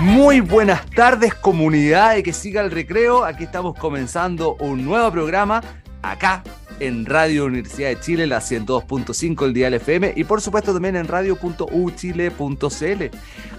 Muy 0.00 0.40
buenas 0.40 0.84
tardes 0.90 1.34
comunidad 1.34 2.14
de 2.14 2.22
que 2.22 2.32
siga 2.32 2.60
el 2.60 2.70
recreo. 2.70 3.24
Aquí 3.24 3.44
estamos 3.44 3.76
comenzando 3.78 4.56
un 4.60 4.84
nuevo 4.84 5.10
programa 5.10 5.62
acá 6.02 6.42
en 6.80 7.06
Radio 7.06 7.46
Universidad 7.46 7.88
de 7.88 8.00
Chile, 8.00 8.26
la 8.26 8.40
102.5 8.40 9.44
el 9.44 9.54
Dial 9.54 9.74
FM 9.74 10.14
y 10.16 10.24
por 10.24 10.40
supuesto 10.40 10.72
también 10.72 10.96
en 10.96 11.06
radio.uchile.cl. 11.08 13.04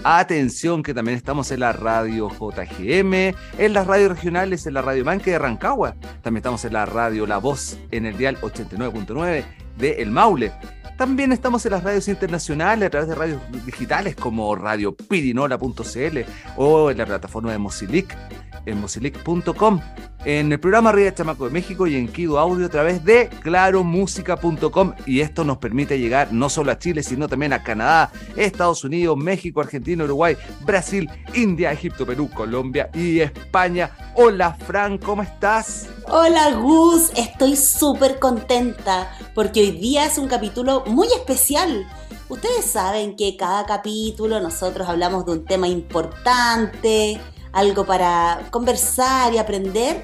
Atención 0.04 0.84
que 0.84 0.94
también 0.94 1.18
estamos 1.18 1.52
en 1.52 1.62
la 1.62 1.74
radio 1.74 2.30
JGM, 2.30 3.14
en 3.58 3.74
las 3.74 3.88
radios 3.88 4.10
regionales, 4.10 4.68
en 4.68 4.76
la 4.76 4.82
radio 4.82 5.06
Manque 5.06 5.32
de 5.32 5.40
Rancagua. 5.40 5.96
También 6.22 6.42
estamos 6.42 6.66
en 6.66 6.74
la 6.74 6.86
radio 6.86 7.26
La 7.26 7.38
Voz 7.38 7.80
en 7.92 8.06
el 8.06 8.18
Dial 8.18 8.38
89.9 8.42 9.44
de 9.78 10.02
El 10.02 10.12
Maule. 10.12 10.52
También 10.98 11.34
estamos 11.34 11.66
en 11.66 11.74
las 11.74 11.84
radios 11.84 12.08
internacionales 12.08 12.88
a 12.88 12.90
través 12.90 13.10
de 13.10 13.16
radios 13.16 13.42
digitales 13.66 14.16
como 14.16 14.56
Radio 14.56 14.96
Pirinola.cl 14.96 16.20
o 16.56 16.90
en 16.90 16.98
la 16.98 17.06
plataforma 17.06 17.52
de 17.52 17.58
Mozilic 17.58 18.16
en 18.66 18.82
mozilic.com, 18.82 19.80
en 20.26 20.52
el 20.52 20.60
programa 20.60 20.92
Ría 20.92 21.14
Chamaco 21.14 21.46
de 21.46 21.52
México 21.52 21.88
y 21.88 21.96
en 21.96 22.08
Kido 22.08 22.40
Audio 22.40 22.66
a 22.66 22.70
través 22.70 23.04
de 23.04 23.30
claromúsica.com 23.42 24.94
y 25.06 25.22
esto 25.22 25.44
nos 25.44 25.58
permite 25.58 26.00
llegar 26.00 26.34
no 26.34 26.50
solo 26.50 26.72
a 26.72 26.80
Chile, 26.80 27.04
sino 27.04 27.28
también 27.28 27.54
a 27.54 27.64
Canadá, 27.64 28.12
Estados 28.36 28.84
Unidos, 28.84 29.18
México, 29.18 29.62
Argentina, 29.62 30.04
Uruguay, 30.04 30.36
Brasil, 30.62 31.10
India, 31.34 31.72
Egipto, 31.72 32.06
Perú, 32.06 32.30
Colombia 32.34 32.90
y 32.94 33.20
España. 33.20 33.92
Hola 34.16 34.54
Fran, 34.54 34.98
¿cómo 34.98 35.22
estás? 35.22 35.88
Hola 36.08 36.54
Gus, 36.54 37.12
estoy 37.16 37.56
súper 37.56 38.20
contenta 38.20 39.12
porque 39.34 39.62
hoy 39.62 39.72
día 39.72 40.06
es 40.06 40.18
un 40.18 40.28
capítulo 40.28 40.84
muy 40.88 41.08
especial. 41.08 41.86
Ustedes 42.28 42.66
saben 42.66 43.16
que 43.16 43.38
cada 43.38 43.66
capítulo 43.66 44.40
nosotros 44.40 44.88
hablamos 44.90 45.26
de 45.28 45.34
un 45.34 45.46
tema 45.46 45.68
importante, 45.68 47.22
algo 47.56 47.86
para 47.86 48.42
conversar 48.52 49.34
y 49.34 49.40
aprender. 49.40 50.04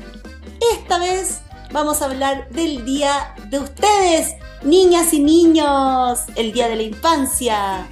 Esta 0.74 0.98
vez 0.98 1.42
vamos 1.72 2.02
a 2.02 2.06
hablar 2.06 2.50
del 2.50 2.84
día 2.86 3.36
de 3.50 3.60
ustedes, 3.60 4.36
niñas 4.64 5.14
y 5.14 5.20
niños, 5.20 6.22
el 6.36 6.54
día 6.54 6.70
de 6.70 6.78
la 6.78 6.84
infancia. 6.84 7.86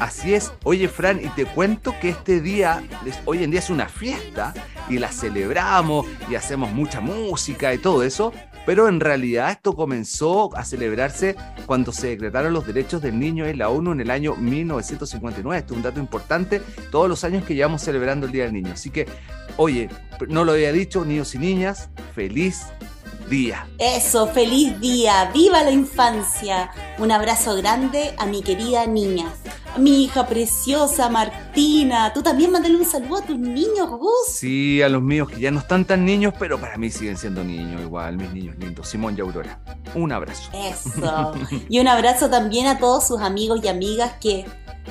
Así 0.00 0.34
es. 0.34 0.52
Oye, 0.64 0.88
Fran, 0.88 1.24
y 1.24 1.28
te 1.28 1.46
cuento 1.46 1.94
que 2.00 2.08
este 2.10 2.40
día, 2.40 2.82
hoy 3.24 3.44
en 3.44 3.52
día 3.52 3.60
es 3.60 3.70
una 3.70 3.88
fiesta 3.88 4.52
y 4.88 4.98
la 4.98 5.12
celebramos 5.12 6.06
y 6.28 6.34
hacemos 6.34 6.72
mucha 6.72 7.00
música 7.00 7.72
y 7.72 7.78
todo 7.78 8.02
eso, 8.02 8.32
pero 8.66 8.88
en 8.88 9.00
realidad 9.00 9.50
esto 9.50 9.74
comenzó 9.74 10.56
a 10.56 10.64
celebrarse 10.64 11.36
cuando 11.66 11.92
se 11.92 12.08
decretaron 12.08 12.52
los 12.52 12.66
derechos 12.66 13.02
del 13.02 13.18
niño 13.18 13.46
en 13.46 13.58
la 13.58 13.68
ONU 13.68 13.92
en 13.92 14.00
el 14.00 14.10
año 14.10 14.36
1959. 14.36 15.58
Esto 15.58 15.74
es 15.74 15.76
un 15.76 15.82
dato 15.82 16.00
importante, 16.00 16.60
todos 16.90 17.08
los 17.08 17.24
años 17.24 17.44
que 17.44 17.54
llevamos 17.54 17.82
celebrando 17.82 18.26
el 18.26 18.32
Día 18.32 18.44
del 18.44 18.54
Niño. 18.54 18.72
Así 18.72 18.90
que, 18.90 19.06
oye, 19.56 19.88
no 20.28 20.44
lo 20.44 20.52
había 20.52 20.72
dicho, 20.72 21.04
niños 21.04 21.34
y 21.34 21.38
niñas, 21.38 21.90
feliz 22.14 22.66
día. 23.28 23.66
Eso, 23.78 24.26
feliz 24.28 24.78
día, 24.80 25.30
viva 25.32 25.62
la 25.62 25.70
infancia. 25.70 26.70
Un 26.98 27.10
abrazo 27.10 27.56
grande 27.56 28.14
a 28.18 28.26
mi 28.26 28.42
querida 28.42 28.86
niña. 28.86 29.32
A 29.74 29.78
mi 29.78 30.04
hija 30.04 30.26
preciosa 30.26 31.08
Martina. 31.08 32.12
Tú 32.12 32.22
también 32.22 32.52
mándale 32.52 32.76
un 32.76 32.84
saludo 32.84 33.18
a 33.18 33.22
tus 33.22 33.38
niños, 33.38 33.90
Gus. 33.90 34.28
Sí, 34.32 34.80
a 34.82 34.88
los 34.88 35.02
míos 35.02 35.28
que 35.28 35.40
ya 35.40 35.50
no 35.50 35.58
están 35.58 35.84
tan 35.84 36.04
niños, 36.04 36.34
pero 36.38 36.60
para 36.60 36.76
mí 36.76 36.90
siguen 36.90 37.16
siendo 37.16 37.42
niños 37.42 37.80
igual, 37.80 38.16
mis 38.16 38.30
niños 38.32 38.56
lindos, 38.58 38.88
Simón 38.88 39.14
y 39.16 39.20
Aurora. 39.20 39.58
Un 39.94 40.12
abrazo. 40.12 40.50
Eso. 40.52 41.32
Y 41.68 41.80
un 41.80 41.88
abrazo 41.88 42.30
también 42.30 42.66
a 42.66 42.78
todos 42.78 43.06
sus 43.06 43.20
amigos 43.20 43.60
y 43.62 43.68
amigas 43.68 44.12
que 44.20 44.44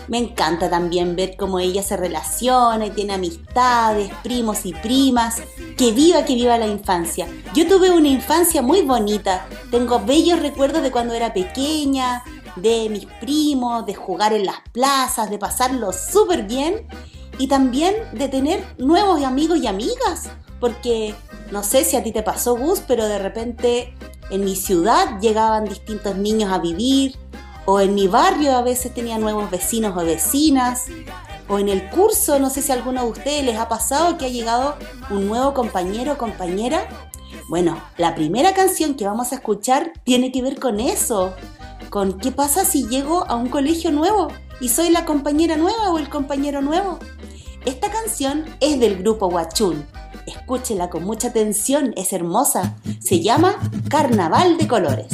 me 0.07 0.17
encanta 0.17 0.69
también 0.69 1.15
ver 1.15 1.35
cómo 1.37 1.59
ella 1.59 1.83
se 1.83 1.97
relaciona 1.97 2.85
y 2.85 2.91
tiene 2.91 3.13
amistades, 3.13 4.11
primos 4.23 4.65
y 4.65 4.73
primas. 4.73 5.41
Que 5.77 5.91
viva, 5.91 6.25
que 6.25 6.35
viva 6.35 6.57
la 6.57 6.67
infancia. 6.67 7.27
Yo 7.53 7.67
tuve 7.67 7.91
una 7.91 8.07
infancia 8.07 8.61
muy 8.61 8.81
bonita. 8.81 9.47
Tengo 9.71 9.99
bellos 9.99 10.39
recuerdos 10.39 10.83
de 10.83 10.91
cuando 10.91 11.13
era 11.13 11.33
pequeña, 11.33 12.23
de 12.55 12.89
mis 12.89 13.05
primos, 13.05 13.85
de 13.85 13.95
jugar 13.95 14.33
en 14.33 14.45
las 14.45 14.57
plazas, 14.71 15.29
de 15.29 15.39
pasarlo 15.39 15.91
súper 15.91 16.43
bien 16.43 16.87
y 17.37 17.47
también 17.47 17.95
de 18.13 18.27
tener 18.27 18.63
nuevos 18.77 19.23
amigos 19.23 19.59
y 19.59 19.67
amigas. 19.67 20.29
Porque 20.59 21.15
no 21.51 21.63
sé 21.63 21.83
si 21.83 21.97
a 21.97 22.03
ti 22.03 22.11
te 22.11 22.23
pasó, 22.23 22.55
Gus, 22.55 22.81
pero 22.87 23.07
de 23.07 23.19
repente 23.19 23.93
en 24.29 24.45
mi 24.45 24.55
ciudad 24.55 25.19
llegaban 25.19 25.65
distintos 25.65 26.15
niños 26.15 26.51
a 26.51 26.59
vivir, 26.59 27.17
o 27.65 27.79
en 27.79 27.95
mi 27.95 28.07
barrio 28.07 28.55
a 28.55 28.61
veces 28.61 28.93
tenía 28.93 29.17
nuevos 29.17 29.49
vecinos 29.49 29.95
o 29.95 30.05
vecinas, 30.05 30.85
o 31.47 31.59
en 31.59 31.69
el 31.69 31.89
curso, 31.89 32.39
no 32.39 32.49
sé 32.49 32.61
si 32.61 32.71
a 32.71 32.75
alguno 32.75 33.03
de 33.03 33.11
ustedes 33.11 33.43
les 33.43 33.57
ha 33.57 33.67
pasado 33.67 34.17
que 34.17 34.25
ha 34.25 34.29
llegado 34.29 34.75
un 35.09 35.27
nuevo 35.27 35.53
compañero 35.53 36.13
o 36.13 36.17
compañera. 36.17 36.87
Bueno, 37.49 37.77
la 37.97 38.15
primera 38.15 38.53
canción 38.53 38.95
que 38.95 39.05
vamos 39.05 39.31
a 39.31 39.35
escuchar 39.35 39.91
tiene 40.03 40.31
que 40.31 40.41
ver 40.41 40.59
con 40.59 40.79
eso, 40.79 41.33
con 41.89 42.17
qué 42.17 42.31
pasa 42.31 42.65
si 42.65 42.87
llego 42.87 43.25
a 43.27 43.35
un 43.35 43.49
colegio 43.49 43.91
nuevo 43.91 44.29
y 44.61 44.69
soy 44.69 44.89
la 44.89 45.05
compañera 45.05 45.57
nueva 45.57 45.89
o 45.89 45.97
el 45.97 46.09
compañero 46.09 46.61
nuevo. 46.61 46.99
Esta 47.65 47.89
canción 47.89 48.45
es 48.59 48.79
del 48.79 48.97
grupo 48.97 49.27
Huachún. 49.27 49.85
Escúchela 50.25 50.89
con 50.89 51.03
mucha 51.03 51.29
atención, 51.29 51.93
es 51.97 52.13
hermosa. 52.13 52.75
Se 52.99 53.21
llama 53.21 53.55
Carnaval 53.89 54.57
de 54.57 54.67
Colores. 54.67 55.07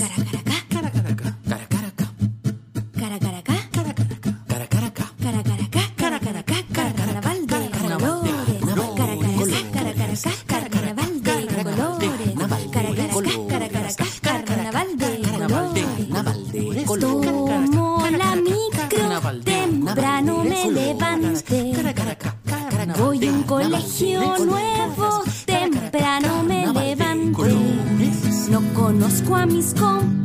esconde. 29.73 30.18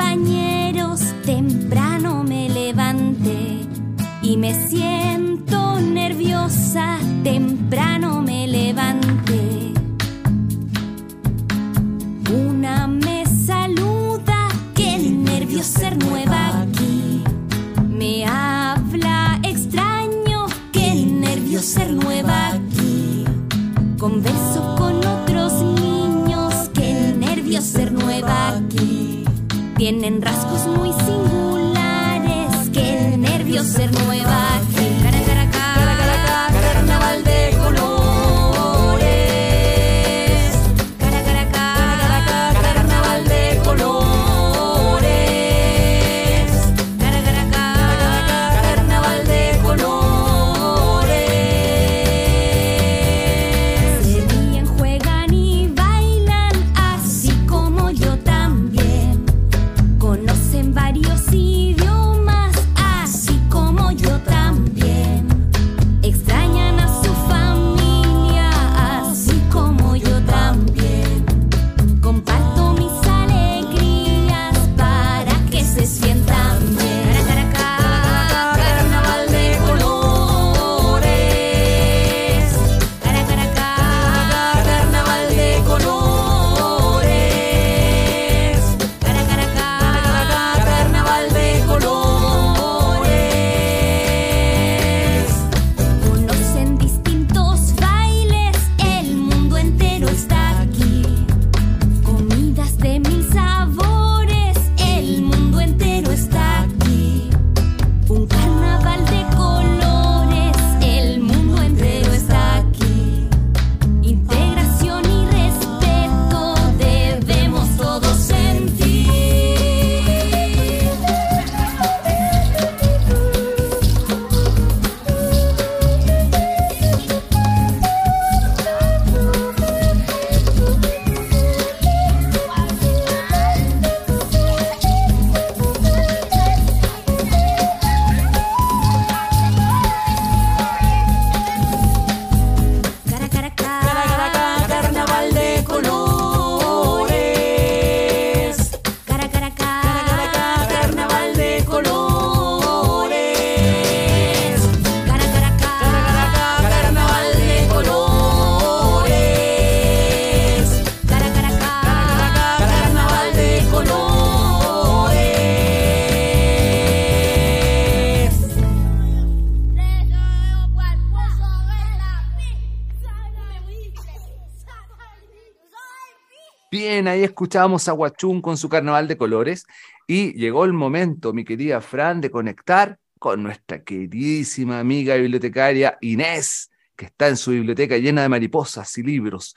Ahí 177.25 177.29
escuchábamos 177.31 177.89
a 177.89 177.95
Huachún 177.95 178.41
con 178.41 178.57
su 178.57 178.69
carnaval 178.69 179.09
de 179.09 179.17
colores 179.17 179.67
y 180.07 180.33
llegó 180.35 180.65
el 180.65 180.73
momento, 180.73 181.33
mi 181.33 181.45
querida 181.45 181.81
Fran, 181.81 182.21
de 182.21 182.31
conectar 182.31 182.99
con 183.19 183.43
nuestra 183.43 183.83
queridísima 183.83 184.79
amiga 184.79 185.17
bibliotecaria 185.17 185.97
Inés, 186.01 186.71
que 186.97 187.07
está 187.07 187.29
en 187.29 187.37
su 187.37 187.53
biblioteca 187.53 187.97
llena 187.97 188.23
de 188.23 188.29
mariposas 188.29 188.97
y 188.99 189.03
libros. 189.03 189.55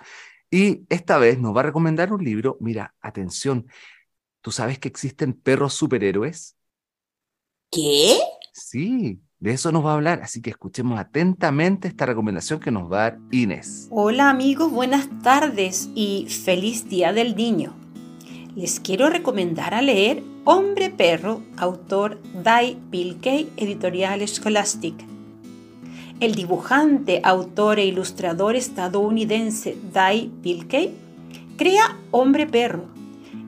Y 0.49 0.85
esta 0.89 1.17
vez 1.17 1.39
nos 1.39 1.55
va 1.55 1.59
a 1.59 1.63
recomendar 1.63 2.13
un 2.13 2.23
libro. 2.23 2.57
Mira, 2.61 2.95
atención, 3.01 3.67
¿tú 4.41 4.51
sabes 4.51 4.79
que 4.79 4.87
existen 4.87 5.33
perros 5.33 5.73
superhéroes? 5.73 6.55
¿Qué? 7.69 8.17
Sí, 8.53 9.19
de 9.39 9.51
eso 9.51 9.71
nos 9.71 9.85
va 9.85 9.91
a 9.91 9.95
hablar, 9.95 10.21
así 10.23 10.41
que 10.41 10.49
escuchemos 10.49 10.99
atentamente 10.99 11.87
esta 11.87 12.05
recomendación 12.05 12.59
que 12.59 12.71
nos 12.71 12.91
va 12.91 12.97
a 12.97 13.01
dar 13.11 13.19
Inés. 13.31 13.87
Hola 13.91 14.29
amigos, 14.29 14.71
buenas 14.71 15.07
tardes 15.21 15.89
y 15.93 16.27
feliz 16.27 16.89
Día 16.89 17.13
del 17.13 17.35
Niño. 17.35 17.75
Les 18.55 18.79
quiero 18.79 19.09
recomendar 19.09 19.75
a 19.75 19.83
leer 19.83 20.23
Hombre 20.43 20.89
Perro, 20.89 21.43
autor 21.57 22.19
Dai 22.43 22.79
Pilkey, 22.89 23.51
editorial 23.57 24.27
Scholastic. 24.27 24.95
El 26.19 26.33
dibujante, 26.33 27.21
autor 27.23 27.77
e 27.77 27.85
ilustrador 27.85 28.55
estadounidense 28.55 29.77
Dai 29.93 30.31
Pilkey 30.41 30.95
crea 31.57 31.95
Hombre 32.09 32.47
Perro. 32.47 32.85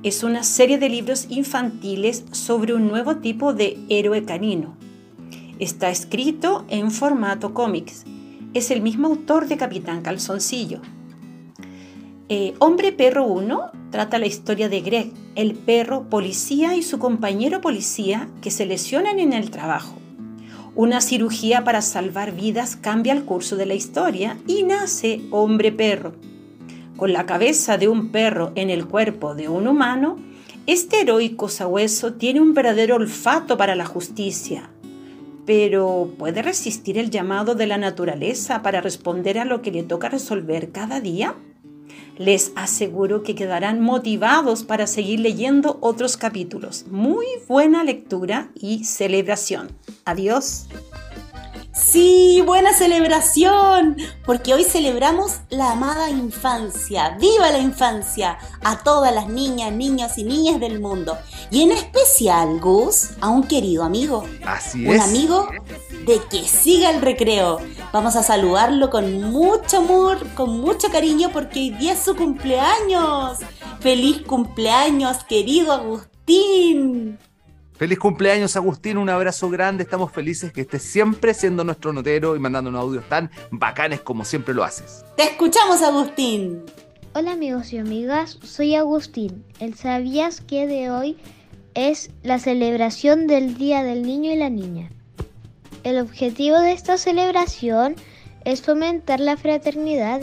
Es 0.03 0.21
una 0.21 0.43
serie 0.43 0.77
de 0.77 0.89
libros 0.89 1.25
infantiles 1.29 2.25
sobre 2.31 2.75
un 2.75 2.87
nuevo 2.87 3.17
tipo 3.17 3.55
de 3.55 3.79
héroe 3.89 4.23
canino. 4.23 4.77
Está 5.59 5.89
escrito 5.89 6.63
en 6.69 6.89
formato 6.89 7.53
cómics. 7.53 8.05
Es 8.53 8.71
el 8.71 8.81
mismo 8.81 9.07
autor 9.07 9.49
de 9.49 9.57
Capitán 9.57 10.01
Calzoncillo. 10.01 10.79
Eh, 12.29 12.53
Hombre 12.59 12.93
Perro 12.93 13.25
1 13.25 13.71
trata 13.91 14.19
la 14.19 14.25
historia 14.25 14.69
de 14.69 14.79
Greg, 14.79 15.11
el 15.35 15.55
perro 15.55 16.09
policía 16.09 16.77
y 16.77 16.81
su 16.81 16.97
compañero 16.97 17.59
policía 17.59 18.29
que 18.41 18.51
se 18.51 18.65
lesionan 18.65 19.19
en 19.19 19.33
el 19.33 19.51
trabajo. 19.51 19.97
Una 20.75 21.01
cirugía 21.01 21.65
para 21.65 21.81
salvar 21.81 22.31
vidas 22.31 22.77
cambia 22.77 23.11
el 23.11 23.25
curso 23.25 23.57
de 23.57 23.65
la 23.65 23.73
historia 23.73 24.37
y 24.47 24.63
nace 24.63 25.23
Hombre 25.29 25.73
Perro. 25.73 26.13
Con 26.95 27.11
la 27.11 27.25
cabeza 27.25 27.77
de 27.77 27.89
un 27.89 28.13
perro 28.13 28.53
en 28.55 28.69
el 28.69 28.87
cuerpo 28.87 29.35
de 29.35 29.49
un 29.49 29.67
humano, 29.67 30.15
este 30.67 31.01
heroico 31.01 31.49
sabueso 31.49 32.13
tiene 32.13 32.39
un 32.39 32.53
verdadero 32.53 32.95
olfato 32.95 33.57
para 33.57 33.75
la 33.75 33.85
justicia. 33.85 34.69
Pero 35.49 36.13
¿puede 36.19 36.43
resistir 36.43 36.99
el 36.99 37.09
llamado 37.09 37.55
de 37.55 37.65
la 37.65 37.79
naturaleza 37.79 38.61
para 38.61 38.81
responder 38.81 39.39
a 39.39 39.45
lo 39.45 39.63
que 39.63 39.71
le 39.71 39.81
toca 39.81 40.07
resolver 40.07 40.71
cada 40.71 41.01
día? 41.01 41.33
Les 42.19 42.51
aseguro 42.55 43.23
que 43.23 43.33
quedarán 43.33 43.81
motivados 43.81 44.63
para 44.63 44.85
seguir 44.85 45.21
leyendo 45.21 45.79
otros 45.81 46.17
capítulos. 46.17 46.85
Muy 46.91 47.25
buena 47.47 47.83
lectura 47.83 48.51
y 48.53 48.83
celebración. 48.83 49.71
Adiós. 50.05 50.67
Sí, 51.71 52.41
buena 52.45 52.73
celebración, 52.73 53.95
porque 54.25 54.53
hoy 54.53 54.63
celebramos 54.63 55.41
la 55.49 55.71
amada 55.71 56.09
infancia. 56.09 57.15
¡Viva 57.19 57.51
la 57.51 57.59
infancia! 57.59 58.37
A 58.63 58.79
todas 58.83 59.13
las 59.13 59.29
niñas, 59.29 59.71
niños 59.71 60.17
y 60.17 60.23
niñas 60.23 60.59
del 60.59 60.79
mundo. 60.81 61.17
Y 61.51 61.61
en 61.61 61.71
especial, 61.71 62.59
Gus, 62.59 63.11
a 63.21 63.29
un 63.29 63.43
querido 63.43 63.83
amigo. 63.83 64.25
Así 64.45 64.85
Un 64.85 64.95
es. 64.95 65.01
amigo 65.01 65.47
de 66.05 66.19
que 66.29 66.47
siga 66.47 66.89
el 66.89 67.01
recreo. 67.01 67.59
Vamos 67.93 68.15
a 68.15 68.23
saludarlo 68.23 68.89
con 68.89 69.21
mucho 69.31 69.77
amor, 69.77 70.27
con 70.33 70.59
mucho 70.59 70.89
cariño, 70.89 71.29
porque 71.31 71.59
hoy 71.59 71.69
día 71.71 71.93
es 71.93 71.99
su 72.03 72.15
cumpleaños. 72.15 73.37
¡Feliz 73.79 74.23
cumpleaños, 74.23 75.23
querido 75.23 75.71
Agustín! 75.71 77.19
Feliz 77.79 77.97
cumpleaños, 77.97 78.57
Agustín. 78.57 78.97
Un 78.97 79.09
abrazo 79.09 79.49
grande. 79.49 79.83
Estamos 79.83 80.11
felices 80.11 80.51
que 80.51 80.59
estés 80.59 80.83
siempre 80.83 81.33
siendo 81.33 81.63
nuestro 81.63 81.93
notero 81.93 82.35
y 82.35 82.39
mandándonos 82.39 82.81
audios 82.81 83.07
tan 83.07 83.31
bacanes 83.51 84.01
como 84.01 84.25
siempre 84.25 84.53
lo 84.53 84.65
haces. 84.65 85.05
Te 85.15 85.23
escuchamos, 85.23 85.81
Agustín. 85.81 86.61
Hola 87.13 87.31
amigos 87.31 87.71
y 87.71 87.77
amigas, 87.77 88.37
soy 88.43 88.75
Agustín. 88.75 89.45
El 89.61 89.75
sabías 89.75 90.41
que 90.41 90.67
de 90.67 90.91
hoy 90.91 91.15
es 91.73 92.11
la 92.21 92.37
celebración 92.39 93.27
del 93.27 93.55
Día 93.55 93.81
del 93.81 94.01
Niño 94.01 94.33
y 94.33 94.35
la 94.35 94.49
Niña. 94.49 94.89
El 95.85 95.99
objetivo 95.99 96.59
de 96.59 96.73
esta 96.73 96.97
celebración 96.97 97.95
es 98.43 98.61
fomentar 98.61 99.21
la 99.21 99.37
fraternidad 99.37 100.21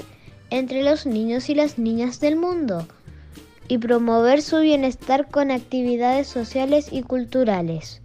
entre 0.51 0.83
los 0.83 1.07
niños 1.07 1.49
y 1.49 1.55
las 1.55 1.79
niñas 1.79 2.21
del 2.21 2.37
mundo 2.37 2.87
y 3.68 3.78
promover 3.78 4.42
su 4.42 4.61
bienestar 4.61 5.28
con 5.28 5.50
actividades 5.50 6.28
sociales 6.28 6.88
y 6.92 7.02
culturales. 7.02 8.00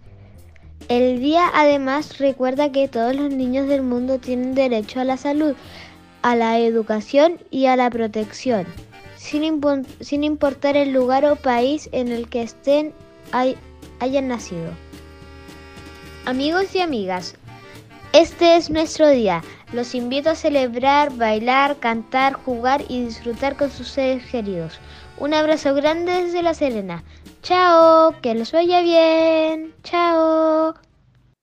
El 0.88 1.20
día 1.20 1.44
además 1.54 2.18
recuerda 2.18 2.72
que 2.72 2.88
todos 2.88 3.14
los 3.14 3.32
niños 3.32 3.68
del 3.68 3.82
mundo 3.82 4.18
tienen 4.18 4.54
derecho 4.54 5.00
a 5.00 5.04
la 5.04 5.16
salud, 5.16 5.54
a 6.22 6.36
la 6.36 6.58
educación 6.58 7.38
y 7.50 7.66
a 7.66 7.76
la 7.76 7.88
protección, 7.90 8.66
sin, 9.16 9.60
sin 10.00 10.24
importar 10.24 10.76
el 10.76 10.92
lugar 10.92 11.24
o 11.24 11.36
país 11.36 11.88
en 11.92 12.08
el 12.08 12.28
que 12.28 12.42
estén 12.42 12.92
hay- 13.30 13.56
hayan 14.00 14.28
nacido. 14.28 14.70
Amigos 16.26 16.74
y 16.74 16.80
amigas, 16.80 17.34
este 18.12 18.56
es 18.56 18.68
nuestro 18.68 19.08
día. 19.08 19.42
Los 19.72 19.94
invito 19.94 20.30
a 20.30 20.34
celebrar, 20.34 21.16
bailar, 21.16 21.78
cantar, 21.78 22.34
jugar 22.34 22.84
y 22.88 23.04
disfrutar 23.04 23.56
con 23.56 23.70
sus 23.70 23.88
seres 23.88 24.24
queridos. 24.30 24.78
Un 25.18 25.34
abrazo 25.34 25.74
grande 25.74 26.24
desde 26.24 26.42
La 26.42 26.54
Serena. 26.54 27.04
Chao, 27.42 28.14
que 28.20 28.34
les 28.34 28.52
vaya 28.52 28.80
bien. 28.82 29.74
Chao. 29.82 30.74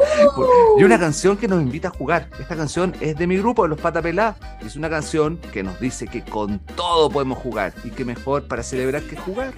y 0.79 0.83
una 0.83 0.97
canción 0.97 1.37
que 1.37 1.47
nos 1.47 1.61
invita 1.61 1.89
a 1.89 1.91
jugar. 1.91 2.31
Esta 2.39 2.55
canción 2.55 2.95
es 2.99 3.15
de 3.15 3.27
mi 3.27 3.37
grupo, 3.37 3.61
de 3.63 3.69
los 3.69 3.79
Patapelá, 3.79 4.35
es 4.65 4.75
una 4.75 4.89
canción 4.89 5.37
que 5.53 5.61
nos 5.61 5.79
dice 5.79 6.07
que 6.07 6.23
con 6.23 6.57
todo 6.59 7.11
podemos 7.11 7.37
jugar 7.37 7.73
y 7.83 7.91
que 7.91 8.05
mejor 8.05 8.47
para 8.47 8.63
celebrar 8.63 9.03
que 9.03 9.17
jugar. 9.17 9.53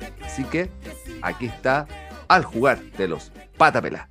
Que 0.46 0.70
aquí 1.22 1.46
está 1.46 1.88
al 2.28 2.44
jugar 2.44 2.82
de 2.98 3.08
los 3.08 3.32
Patapelá. 3.58 4.11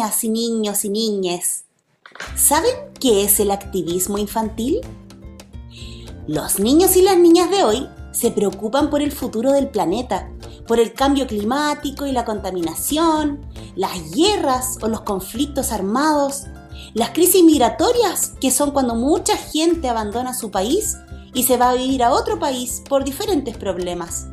Y 0.00 0.28
niños 0.30 0.84
y 0.86 0.88
niñes. 0.88 1.64
¿Saben 2.34 2.72
qué 2.98 3.22
es 3.22 3.38
el 3.38 3.50
activismo 3.50 4.16
infantil? 4.16 4.80
Los 6.26 6.58
niños 6.58 6.96
y 6.96 7.02
las 7.02 7.18
niñas 7.18 7.50
de 7.50 7.64
hoy 7.64 7.88
se 8.12 8.30
preocupan 8.30 8.88
por 8.88 9.02
el 9.02 9.12
futuro 9.12 9.52
del 9.52 9.68
planeta, 9.68 10.30
por 10.66 10.80
el 10.80 10.94
cambio 10.94 11.26
climático 11.26 12.06
y 12.06 12.12
la 12.12 12.24
contaminación, 12.24 13.44
las 13.76 14.10
guerras 14.10 14.78
o 14.80 14.88
los 14.88 15.02
conflictos 15.02 15.70
armados, 15.70 16.44
las 16.94 17.10
crisis 17.10 17.44
migratorias, 17.44 18.32
que 18.40 18.50
son 18.50 18.70
cuando 18.70 18.94
mucha 18.94 19.36
gente 19.36 19.88
abandona 19.88 20.32
su 20.32 20.50
país 20.50 20.96
y 21.34 21.42
se 21.42 21.58
va 21.58 21.70
a 21.70 21.74
vivir 21.74 22.02
a 22.02 22.12
otro 22.12 22.38
país 22.38 22.82
por 22.88 23.04
diferentes 23.04 23.56
problemas. 23.56 24.28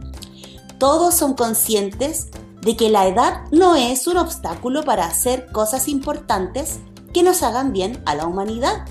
Todos 0.79 1.13
son 1.13 1.33
conscientes 1.33 2.27
de 2.67 2.75
que 2.75 2.89
la 2.89 3.07
edad 3.07 3.45
no 3.49 3.77
es 3.77 4.07
un 4.07 4.17
obstáculo 4.17 4.83
para 4.83 5.05
hacer 5.05 5.49
cosas 5.53 5.87
importantes 5.87 6.81
que 7.13 7.23
nos 7.23 7.41
hagan 7.41 7.71
bien 7.71 8.03
a 8.05 8.13
la 8.13 8.27
humanidad. 8.27 8.85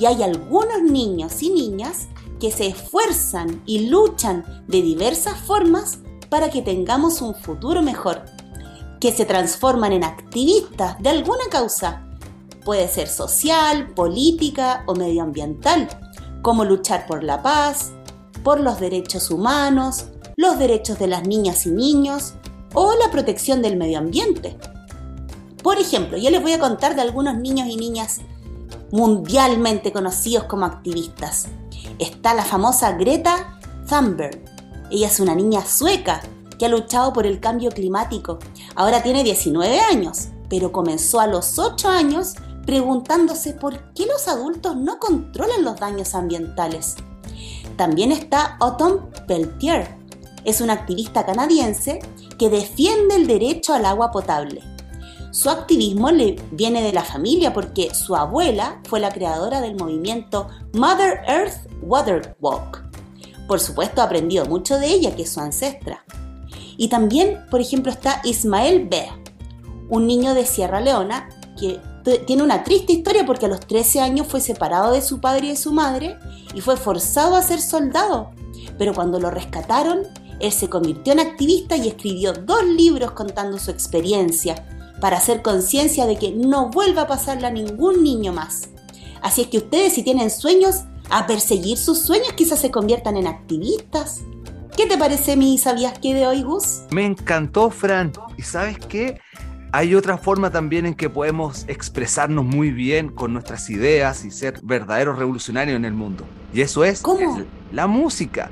Y 0.00 0.06
hay 0.06 0.24
algunos 0.24 0.82
niños 0.82 1.40
y 1.40 1.50
niñas 1.50 2.08
que 2.40 2.50
se 2.50 2.66
esfuerzan 2.66 3.62
y 3.64 3.86
luchan 3.86 4.44
de 4.66 4.82
diversas 4.82 5.38
formas 5.38 5.98
para 6.30 6.50
que 6.50 6.62
tengamos 6.62 7.22
un 7.22 7.36
futuro 7.36 7.80
mejor, 7.80 8.24
que 8.98 9.12
se 9.12 9.24
transforman 9.24 9.92
en 9.92 10.02
activistas 10.02 11.00
de 11.00 11.10
alguna 11.10 11.44
causa. 11.48 12.08
Puede 12.64 12.88
ser 12.88 13.06
social, 13.06 13.94
política 13.94 14.82
o 14.88 14.96
medioambiental, 14.96 15.86
como 16.42 16.64
luchar 16.64 17.06
por 17.06 17.22
la 17.22 17.40
paz, 17.40 17.92
por 18.42 18.58
los 18.58 18.80
derechos 18.80 19.30
humanos, 19.30 20.06
los 20.34 20.58
derechos 20.58 20.98
de 20.98 21.06
las 21.06 21.24
niñas 21.24 21.66
y 21.66 21.70
niños 21.70 22.34
o 22.74 22.94
la 22.94 23.10
protección 23.10 23.62
del 23.62 23.76
medio 23.76 23.98
ambiente. 23.98 24.56
Por 25.62 25.78
ejemplo, 25.78 26.16
yo 26.16 26.30
les 26.30 26.42
voy 26.42 26.52
a 26.52 26.58
contar 26.58 26.94
de 26.94 27.02
algunos 27.02 27.36
niños 27.36 27.68
y 27.68 27.76
niñas 27.76 28.20
mundialmente 28.90 29.92
conocidos 29.92 30.44
como 30.44 30.64
activistas. 30.64 31.46
Está 31.98 32.34
la 32.34 32.44
famosa 32.44 32.92
Greta 32.92 33.60
Thunberg. 33.88 34.42
Ella 34.90 35.08
es 35.08 35.20
una 35.20 35.34
niña 35.34 35.64
sueca 35.64 36.22
que 36.58 36.66
ha 36.66 36.68
luchado 36.68 37.12
por 37.12 37.26
el 37.26 37.40
cambio 37.40 37.70
climático. 37.70 38.38
Ahora 38.74 39.02
tiene 39.02 39.22
19 39.22 39.80
años, 39.80 40.28
pero 40.48 40.72
comenzó 40.72 41.20
a 41.20 41.26
los 41.26 41.58
8 41.58 41.88
años 41.88 42.34
preguntándose 42.66 43.52
por 43.52 43.92
qué 43.94 44.06
los 44.06 44.28
adultos 44.28 44.76
no 44.76 44.98
controlan 44.98 45.64
los 45.64 45.78
daños 45.78 46.14
ambientales. 46.14 46.96
También 47.76 48.12
está 48.12 48.56
Autumn 48.60 49.10
Peltier. 49.26 49.96
Es 50.44 50.60
una 50.60 50.74
activista 50.74 51.24
canadiense 51.24 52.00
que 52.40 52.48
defiende 52.48 53.16
el 53.16 53.26
derecho 53.26 53.74
al 53.74 53.84
agua 53.84 54.10
potable. 54.10 54.62
Su 55.30 55.50
activismo 55.50 56.10
le 56.10 56.36
viene 56.52 56.82
de 56.82 56.94
la 56.94 57.04
familia 57.04 57.52
porque 57.52 57.94
su 57.94 58.16
abuela 58.16 58.80
fue 58.88 58.98
la 58.98 59.12
creadora 59.12 59.60
del 59.60 59.76
movimiento 59.76 60.48
Mother 60.72 61.20
Earth 61.26 61.70
Water 61.82 62.34
Walk. 62.40 62.82
Por 63.46 63.60
supuesto, 63.60 64.00
ha 64.00 64.04
aprendido 64.04 64.46
mucho 64.46 64.78
de 64.78 64.86
ella, 64.86 65.14
que 65.14 65.24
es 65.24 65.30
su 65.34 65.40
ancestra. 65.40 66.02
Y 66.78 66.88
también, 66.88 67.44
por 67.50 67.60
ejemplo, 67.60 67.92
está 67.92 68.22
Ismael 68.24 68.88
Bea, 68.88 69.18
un 69.90 70.06
niño 70.06 70.32
de 70.32 70.46
Sierra 70.46 70.80
Leona 70.80 71.28
que 71.58 71.78
tiene 72.26 72.42
una 72.42 72.64
triste 72.64 72.94
historia 72.94 73.26
porque 73.26 73.44
a 73.44 73.50
los 73.50 73.60
13 73.60 74.00
años 74.00 74.28
fue 74.28 74.40
separado 74.40 74.94
de 74.94 75.02
su 75.02 75.20
padre 75.20 75.48
y 75.48 75.50
de 75.50 75.56
su 75.56 75.74
madre 75.74 76.18
y 76.54 76.62
fue 76.62 76.78
forzado 76.78 77.36
a 77.36 77.42
ser 77.42 77.60
soldado. 77.60 78.30
Pero 78.78 78.94
cuando 78.94 79.20
lo 79.20 79.30
rescataron, 79.30 80.06
él 80.40 80.52
se 80.52 80.68
convirtió 80.68 81.12
en 81.12 81.20
activista 81.20 81.76
y 81.76 81.88
escribió 81.88 82.32
dos 82.32 82.64
libros 82.64 83.12
contando 83.12 83.58
su 83.58 83.70
experiencia 83.70 84.66
para 85.00 85.18
hacer 85.18 85.42
conciencia 85.42 86.06
de 86.06 86.16
que 86.16 86.32
no 86.32 86.70
vuelva 86.70 87.02
a 87.02 87.06
pasarle 87.06 87.46
a 87.46 87.50
ningún 87.50 88.02
niño 88.02 88.32
más. 88.32 88.70
Así 89.22 89.42
es 89.42 89.48
que 89.48 89.58
ustedes 89.58 89.94
si 89.94 90.02
tienen 90.02 90.30
sueños, 90.30 90.84
a 91.10 91.26
perseguir 91.26 91.76
sus 91.76 91.98
sueños 91.98 92.32
quizás 92.34 92.60
se 92.60 92.70
conviertan 92.70 93.16
en 93.16 93.26
activistas. 93.26 94.20
¿Qué 94.76 94.86
te 94.86 94.96
parece 94.96 95.36
mi 95.36 95.58
sabías 95.58 95.98
qué 95.98 96.14
de 96.14 96.26
hoy, 96.26 96.42
Gus? 96.42 96.82
Me 96.90 97.04
encantó, 97.04 97.70
Fran. 97.70 98.12
¿Y 98.36 98.42
sabes 98.42 98.78
qué? 98.78 99.20
Hay 99.72 99.94
otra 99.94 100.18
forma 100.18 100.50
también 100.50 100.86
en 100.86 100.94
que 100.94 101.10
podemos 101.10 101.64
expresarnos 101.68 102.44
muy 102.44 102.70
bien 102.70 103.08
con 103.08 103.32
nuestras 103.32 103.68
ideas 103.70 104.24
y 104.24 104.30
ser 104.30 104.60
verdaderos 104.62 105.18
revolucionarios 105.18 105.76
en 105.76 105.84
el 105.84 105.92
mundo. 105.92 106.24
Y 106.52 106.60
eso 106.62 106.84
es 106.84 107.02
¿Cómo? 107.02 107.42
la 107.72 107.86
música. 107.86 108.50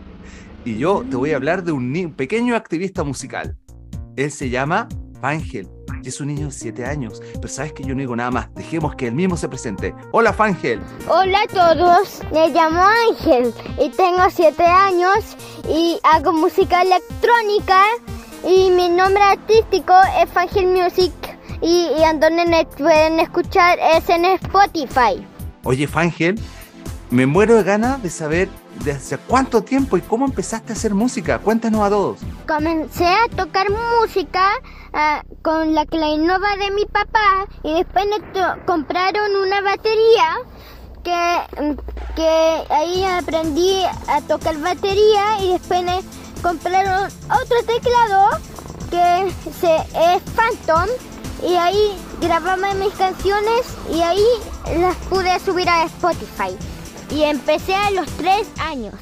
Y 0.64 0.76
yo 0.78 1.04
te 1.08 1.16
voy 1.16 1.32
a 1.32 1.36
hablar 1.36 1.62
de 1.62 1.72
un, 1.72 2.14
pequeño 2.16 2.56
activista 2.56 3.04
musical. 3.04 3.56
Él 4.16 4.30
se 4.30 4.50
llama 4.50 4.88
Fangel 5.20 5.68
y 6.02 6.08
es 6.08 6.20
un 6.20 6.28
niño 6.28 6.46
de 6.46 6.52
7 6.52 6.84
años. 6.84 7.22
Pero 7.34 7.48
sabes 7.48 7.72
que 7.72 7.84
yo 7.84 7.94
no 7.94 8.00
digo 8.00 8.16
nada 8.16 8.30
más. 8.30 8.54
Dejemos 8.54 8.94
que 8.94 9.08
él 9.08 9.14
mismo 9.14 9.36
se 9.36 9.48
presente. 9.48 9.94
Hola, 10.12 10.32
Fangel. 10.32 10.80
Hola 11.08 11.38
a 11.42 11.46
todos, 11.46 12.20
me 12.32 12.48
llamo 12.50 12.82
Ángel 13.08 13.52
y 13.80 13.90
tengo 13.90 14.28
7 14.30 14.62
años 14.62 15.36
y 15.68 15.98
hago 16.02 16.32
música 16.32 16.82
electrónica 16.82 17.80
y 18.44 18.70
mi 18.70 18.88
nombre 18.88 19.22
artístico 19.22 19.94
es 20.22 20.36
Ángel 20.36 20.66
Music 20.66 21.12
y, 21.60 21.88
y 21.96 22.18
donde 22.18 22.46
me 22.46 22.64
pueden 22.66 23.20
escuchar 23.20 23.78
es 23.96 24.08
en 24.08 24.24
Spotify. 24.24 25.24
Oye, 25.64 25.86
Fangel, 25.86 26.38
me 27.10 27.26
muero 27.26 27.56
de 27.56 27.62
ganas 27.62 28.02
de 28.02 28.10
saber 28.10 28.48
de 28.84 28.92
hace 28.92 29.18
cuánto 29.18 29.62
tiempo 29.62 29.96
y 29.96 30.00
cómo 30.00 30.24
empezaste 30.24 30.72
a 30.72 30.76
hacer 30.76 30.94
música. 30.94 31.38
Cuéntanos 31.38 31.82
a 31.82 31.90
todos. 31.90 32.18
Comencé 32.46 33.06
a 33.06 33.28
tocar 33.34 33.66
música 33.70 34.50
ah, 34.92 35.22
con 35.42 35.74
la 35.74 35.86
clarinova 35.86 36.56
de 36.56 36.70
mi 36.72 36.84
papá 36.86 37.46
y 37.62 37.74
después 37.74 38.06
me 38.06 38.64
compraron 38.64 39.36
una 39.36 39.60
batería 39.60 40.36
que, 41.02 41.62
mm, 41.62 42.14
que 42.14 42.64
ahí 42.70 43.04
aprendí 43.04 43.82
a 44.08 44.20
tocar 44.22 44.58
batería 44.58 45.42
y 45.42 45.52
después 45.52 45.82
me 45.82 46.00
compraron 46.42 47.10
otro 47.24 47.62
teclado 47.66 48.28
que 48.90 49.32
se, 49.60 49.76
es 49.76 50.22
Phantom 50.34 50.88
y 51.46 51.54
ahí 51.54 51.96
grababa 52.20 52.74
mis 52.74 52.92
canciones 52.94 53.66
y 53.92 54.00
ahí 54.00 54.26
las 54.78 54.96
pude 55.08 55.38
subir 55.40 55.68
a 55.68 55.84
Spotify. 55.84 56.56
Y 57.10 57.22
empecé 57.22 57.74
a 57.74 57.90
los 57.90 58.06
3 58.12 58.46
años. 58.60 58.94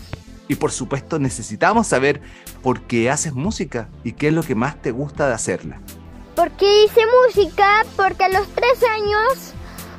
Y 0.49 0.55
por 0.55 0.71
supuesto 0.71 1.19
necesitamos 1.19 1.89
saber 1.89 2.21
por 2.63 2.83
qué 2.83 3.11
haces 3.11 3.33
música 3.33 3.89
y 4.05 4.13
qué 4.13 4.29
es 4.29 4.35
lo 4.35 4.43
que 4.43 4.55
más 4.55 4.81
te 4.81 4.93
gusta 4.93 5.27
de 5.27 5.35
hacerla. 5.35 5.81
¿Por 6.37 6.51
qué 6.53 6.85
hice 6.85 7.01
música? 7.25 7.85
Porque 7.97 8.25
a 8.25 8.29
los 8.29 8.47
tres 8.49 8.83
años 8.93 9.53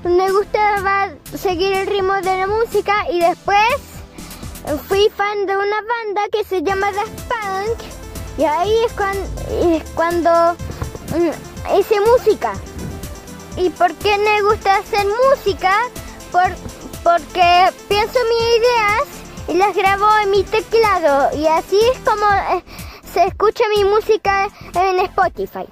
me 0.04 0.32
gustaba 0.32 1.10
seguir 1.36 1.74
el 1.74 1.88
ritmo 1.88 2.14
de 2.14 2.38
la 2.38 2.48
música 2.48 2.94
y 3.12 3.20
después 3.20 3.76
fui 4.88 5.10
fan 5.16 5.46
de 5.46 5.56
una 5.56 5.82
banda 5.82 6.22
que 6.32 6.44
se 6.44 6.62
llama 6.62 6.92
Daft 6.92 7.22
Punk 7.28 7.98
y 8.38 8.44
ahí 8.44 8.74
es 8.86 8.94
cuando, 8.94 9.76
es 9.76 9.84
cuando 9.96 10.30
mm, 11.16 11.80
hice 11.80 11.96
música. 12.02 12.54
¿Y 13.56 13.70
por 13.72 13.94
qué 13.96 14.16
me 14.20 14.44
gusta 14.44 14.78
hacer 14.78 15.08
música? 15.32 15.74
Por, 16.32 16.52
porque 17.08 17.70
pienso 17.88 18.20
mis 18.28 18.58
ideas 18.60 19.04
y 19.48 19.54
las 19.54 19.74
grabo 19.74 20.06
en 20.24 20.32
mi 20.32 20.43
teclado 20.43 21.38
y 21.38 21.48
así 21.48 21.78
es 21.93 22.00
como 22.00 22.26
eh, 22.26 22.63
se 23.13 23.24
escucha 23.24 23.63
mi 23.74 23.86
música 23.86 24.50
en 24.74 25.00
Spotify. 25.00 25.65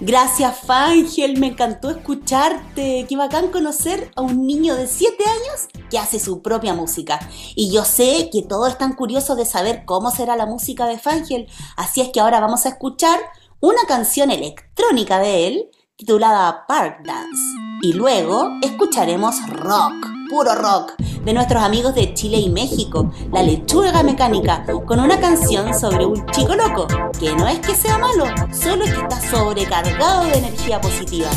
Gracias, 0.00 0.58
Fangel, 0.66 1.38
me 1.38 1.46
encantó 1.46 1.88
escucharte. 1.88 3.06
Qué 3.08 3.16
bacán 3.16 3.48
conocer 3.48 4.10
a 4.16 4.20
un 4.20 4.46
niño 4.46 4.74
de 4.74 4.86
7 4.86 5.24
años 5.24 5.86
que 5.90 5.98
hace 5.98 6.20
su 6.20 6.42
propia 6.42 6.74
música. 6.74 7.26
Y 7.54 7.72
yo 7.72 7.86
sé 7.86 8.28
que 8.30 8.42
todos 8.42 8.68
están 8.68 8.92
curiosos 8.92 9.38
de 9.38 9.46
saber 9.46 9.86
cómo 9.86 10.10
será 10.10 10.36
la 10.36 10.44
música 10.44 10.86
de 10.86 10.98
Fangel, 10.98 11.48
así 11.78 12.02
es 12.02 12.10
que 12.10 12.20
ahora 12.20 12.40
vamos 12.40 12.66
a 12.66 12.68
escuchar 12.68 13.18
una 13.60 13.80
canción 13.88 14.30
electrónica 14.30 15.18
de 15.20 15.46
él 15.46 15.70
titulada 15.96 16.66
Park 16.66 17.00
Dance. 17.04 17.42
Y 17.82 17.94
luego 17.94 18.50
escucharemos 18.62 19.34
rock, 19.48 19.94
puro 20.28 20.54
rock, 20.54 20.92
de 21.24 21.32
nuestros 21.32 21.62
amigos 21.62 21.94
de 21.94 22.12
Chile 22.14 22.38
y 22.38 22.50
México, 22.50 23.10
La 23.32 23.42
Lechuga 23.42 24.02
Mecánica, 24.02 24.64
con 24.84 25.00
una 25.00 25.18
canción 25.18 25.72
sobre 25.72 26.04
un 26.04 26.26
chico 26.26 26.54
loco, 26.54 26.86
que 27.18 27.34
no 27.34 27.48
es 27.48 27.60
que 27.60 27.74
sea 27.74 27.98
malo, 27.98 28.26
solo 28.52 28.84
es 28.84 28.92
que 28.92 29.00
está 29.00 29.20
sobrecargado 29.30 30.24
de 30.24 30.38
energía 30.38 30.80
positiva. 30.80 31.30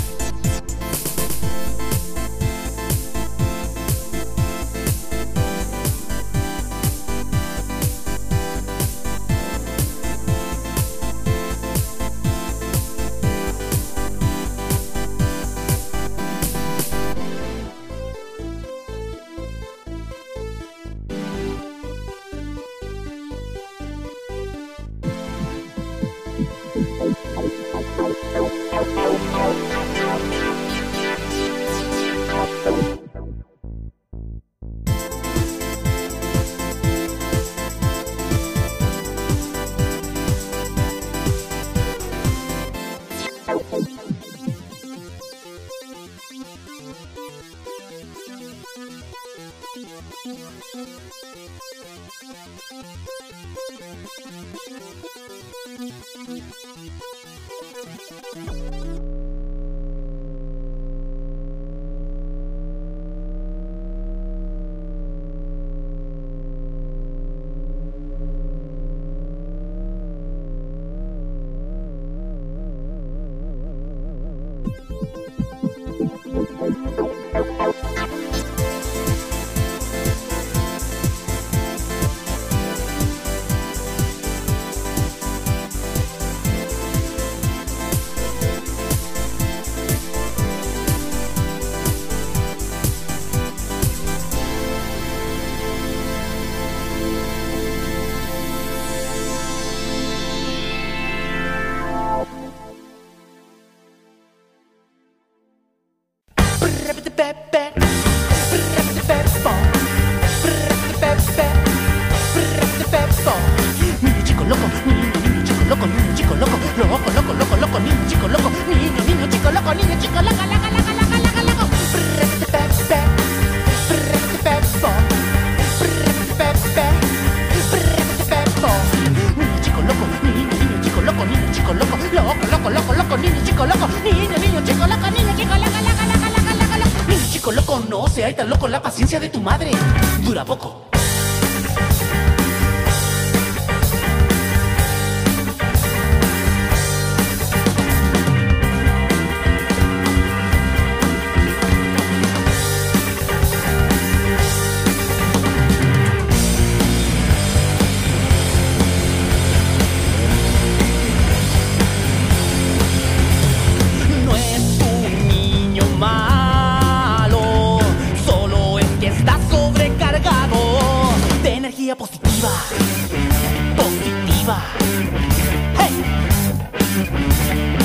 ¡Hey! 175.78 177.79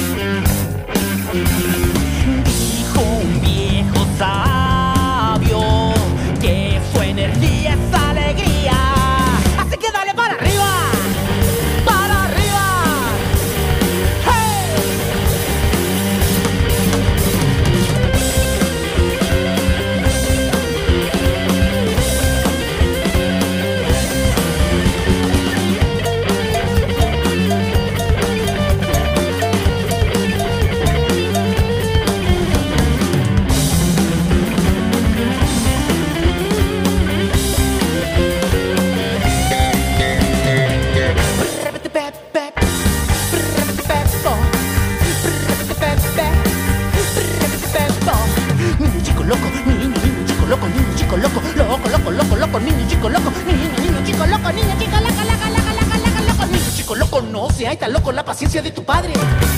No 57.55 57.59
seas 57.59 57.79
tan 57.79 57.93
loco, 57.93 58.11
la 58.11 58.25
paciencia 58.25 58.61
de 58.63 58.73
tu 58.73 58.85
padre 58.85 59.13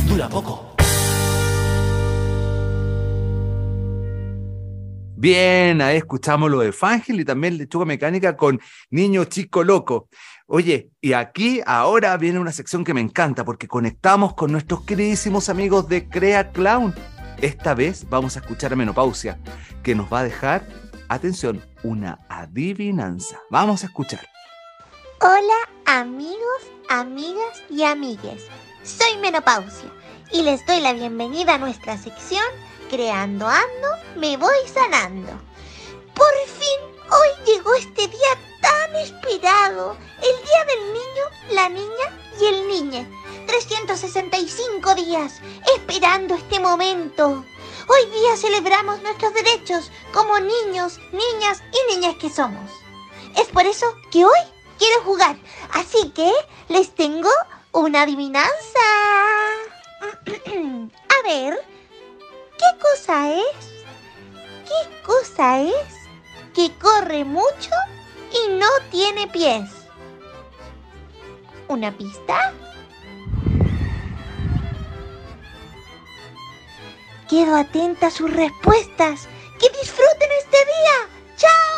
dura 0.07 0.29
poco. 0.29 0.75
Bien, 5.19 5.81
ahí 5.81 5.97
escuchamos 5.97 6.51
lo 6.51 6.61
de 6.61 6.73
Fangel 6.73 7.21
y 7.21 7.25
también 7.25 7.57
Lechuga 7.57 7.87
Mecánica 7.87 8.37
con 8.37 8.61
Niño 8.91 9.25
Chico 9.25 9.65
Loco. 9.65 10.09
Oye, 10.47 10.91
y 11.01 11.15
aquí 11.15 11.63
ahora 11.65 12.15
viene 12.19 12.39
una 12.39 12.53
sección 12.53 12.85
que 12.85 12.93
me 12.93 13.01
encanta 13.01 13.45
porque 13.45 13.67
conectamos 13.67 14.35
con 14.35 14.53
nuestros 14.53 14.83
queridísimos 14.83 15.49
amigos 15.49 15.89
de 15.89 16.07
Crea 16.07 16.53
Clown. 16.53 16.95
Esta 17.41 17.75
vez 17.75 18.07
vamos 18.11 18.37
a 18.37 18.41
escuchar 18.41 18.75
a 18.75 18.77
Menopausia, 18.77 19.41
que 19.83 19.95
nos 19.95 20.13
va 20.13 20.21
a 20.21 20.25
dejar, 20.25 20.69
atención, 21.09 21.65
una 21.83 22.19
adivinanza. 22.29 23.41
Vamos 23.51 23.85
a 23.85 23.87
escuchar. 23.87 24.21
Hola 25.23 25.77
amigos, 25.87 26.76
amigas 26.89 27.63
y 27.71 27.83
amigues. 27.83 28.45
Soy 28.83 29.17
Menopausia 29.19 29.91
y 30.31 30.43
les 30.43 30.65
doy 30.67 30.81
la 30.81 30.93
bienvenida 30.93 31.55
a 31.55 31.59
nuestra 31.59 31.97
sección 31.99 32.45
Creando 32.89 33.47
Ando, 33.47 33.89
me 34.17 34.37
voy 34.37 34.57
sanando. 34.73 35.33
Por 36.15 36.33
fin, 36.47 37.05
hoy 37.11 37.47
llegó 37.47 37.75
este 37.75 38.07
día 38.07 38.39
tan 38.61 38.95
esperado, 38.97 39.97
el 40.19 40.45
día 40.45 40.65
del 40.65 40.93
niño, 40.93 41.25
la 41.51 41.69
niña 41.69 42.19
y 42.41 42.47
el 42.47 42.69
niñe. 42.69 43.09
365 43.47 44.95
días 44.95 45.41
esperando 45.77 46.35
este 46.35 46.61
momento. 46.61 47.45
Hoy 47.89 48.11
día 48.11 48.37
celebramos 48.37 49.03
nuestros 49.03 49.35
derechos 49.35 49.91
como 50.13 50.39
niños, 50.39 50.99
niñas 51.13 51.63
y 51.73 51.95
niñas 51.95 52.17
que 52.17 52.31
somos. 52.31 52.71
Es 53.37 53.49
por 53.49 53.67
eso 53.67 53.87
que 54.11 54.25
hoy 54.25 54.41
quiero 54.79 55.03
jugar, 55.03 55.37
así 55.73 56.11
que 56.11 56.31
les 56.69 56.95
tengo 56.95 57.31
una 57.73 58.03
adivinanza. 58.03 58.87
A 60.27 61.29
ver, 61.29 61.59
¿qué 62.59 62.79
cosa 62.81 63.33
es? 63.33 63.77
¿Qué 64.65 65.03
cosa 65.03 65.61
es 65.61 66.09
que 66.55 66.73
corre 66.79 67.25
mucho 67.25 67.71
y 68.33 68.53
no 68.53 68.69
tiene 68.91 69.27
pies? 69.29 69.71
¿Una 71.69 71.97
pista? 71.97 72.53
Quedo 77.29 77.57
atenta 77.57 78.07
a 78.07 78.11
sus 78.11 78.33
respuestas. 78.33 79.29
¡Que 79.59 79.69
disfruten 79.81 80.31
este 80.39 80.59
día! 80.59 81.37
¡Chao! 81.37 81.76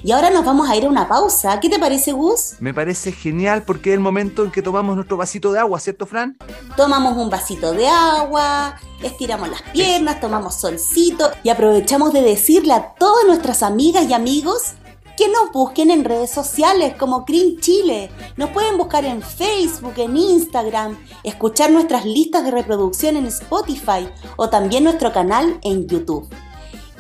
Y 0.03 0.13
ahora 0.13 0.31
nos 0.31 0.47
vamos 0.47 0.71
a 0.71 0.77
ir 0.77 0.87
a 0.87 0.89
una 0.89 1.07
pausa. 1.07 1.61
¿Qué 1.61 1.69
te 1.69 1.79
parece, 1.79 2.13
Gus? 2.13 2.55
Me 2.61 2.73
parece 2.73 3.13
genial 3.13 3.65
porque 3.65 3.91
es 3.91 3.95
el 3.95 4.01
momento 4.01 4.43
en 4.43 4.51
que 4.51 4.63
tomamos 4.63 4.97
nuestro 4.97 5.19
vasito 5.19 5.53
de 5.53 5.59
agua, 5.59 5.81
¿cierto, 5.81 6.07
Fran? 6.07 6.39
Tomamos 6.79 7.19
un 7.19 7.29
vasito 7.29 7.73
de 7.73 7.89
agua, 7.89 8.81
estiramos 9.03 9.51
las 9.51 9.61
piernas, 9.61 10.19
tomamos 10.19 10.55
solcito 10.55 11.31
y 11.43 11.51
aprovechamos 11.51 12.15
de 12.15 12.23
decirle 12.23 12.73
a 12.73 12.95
todas 12.95 13.27
nuestras 13.27 13.63
amigas 13.63 14.09
y 14.09 14.15
amigos 14.15 14.77
que 15.17 15.29
nos 15.29 15.53
busquen 15.53 15.91
en 15.91 16.05
redes 16.05 16.31
sociales 16.31 16.95
como 16.99 17.25
Cream 17.25 17.59
Chile. 17.61 18.11
Nos 18.37 18.51
pueden 18.51 18.79
buscar 18.79 19.05
en 19.05 19.23
Facebook, 19.23 19.95
en 19.97 20.17
Instagram, 20.17 20.99
escuchar 21.23 21.71
nuestras 21.71 22.05
listas 22.05 22.45
de 22.45 22.51
reproducción 22.51 23.17
en 23.17 23.27
Spotify 23.27 24.09
o 24.37 24.49
también 24.49 24.85
nuestro 24.85 25.13
canal 25.13 25.59
en 25.63 25.87
YouTube. 25.87 26.29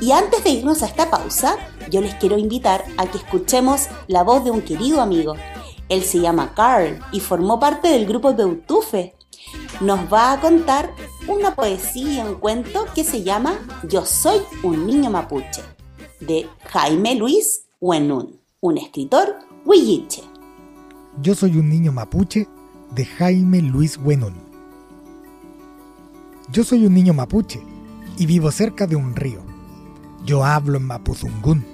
Y 0.01 0.13
antes 0.13 0.43
de 0.43 0.51
irnos 0.51 0.83
a 0.83 0.87
esta 0.87 1.11
pausa, 1.11 1.57
yo 1.91 2.01
les 2.01 2.15
quiero 2.17 2.37
invitar 2.37 2.85
a 2.97 3.07
que 3.07 3.19
escuchemos 3.19 3.89
la 4.09 4.23
voz 4.23 4.45
de 4.45 4.51
un 4.51 4.63
querido 4.63 5.01
amigo. 5.01 5.35
Él 5.89 6.03
se 6.03 6.21
llama 6.21 6.55
Carl 6.55 6.99
y 7.13 7.21
formó 7.21 7.61
parte 7.61 7.89
del 7.89 8.07
grupo 8.07 8.35
Beutufe. 8.35 9.15
Nos 9.81 10.13
va 10.13 10.33
a 10.33 10.41
contar 10.41 10.95
una 11.29 11.55
poesía, 11.55 12.25
un 12.25 12.37
cuento 12.37 12.87
que 12.95 13.05
se 13.05 13.23
llama 13.23 13.59
Yo 13.85 14.05
soy 14.05 14.41
un 14.63 14.87
niño 14.87 15.11
mapuche, 15.11 15.63
de 16.21 16.49
Jaime 16.71 17.15
Luis 17.15 17.67
Huenun, 17.85 18.39
un 18.61 18.79
escritor 18.79 19.35
huilliche. 19.65 20.23
Yo 21.21 21.35
soy 21.35 21.57
un 21.57 21.69
niño 21.69 21.91
mapuche 21.91 22.47
de 22.95 23.05
Jaime 23.05 23.61
Luis 23.61 23.97
Huenun. 23.97 24.35
Yo 26.53 26.63
soy 26.63 26.87
un 26.87 26.95
niño 26.95 27.13
mapuche 27.13 27.61
y 28.17 28.27
vivo 28.27 28.53
cerca 28.53 28.87
de 28.87 28.95
un 28.95 29.17
río. 29.17 29.43
Yo 30.25 30.45
hablo 30.45 30.79
en 30.79 30.85
mapuzungún, 30.85 31.65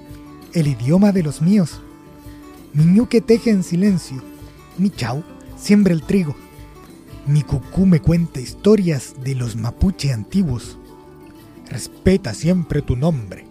el 0.53 0.65
idioma 0.65 1.11
de 1.11 1.21
los 1.21 1.43
míos. 1.43 1.79
Mi 2.73 2.85
ñuque 2.85 3.21
teje 3.21 3.51
en 3.51 3.61
silencio, 3.61 4.19
mi 4.79 4.89
chau 4.89 5.23
siembra 5.57 5.93
el 5.93 6.01
trigo. 6.01 6.35
Mi 7.27 7.43
cucú 7.43 7.85
me 7.85 8.01
cuenta 8.01 8.41
historias 8.41 9.13
de 9.23 9.35
los 9.35 9.55
mapuche 9.55 10.11
antiguos. 10.11 10.79
Respeta 11.67 12.33
siempre 12.33 12.81
tu 12.81 12.95
nombre. 12.95 13.45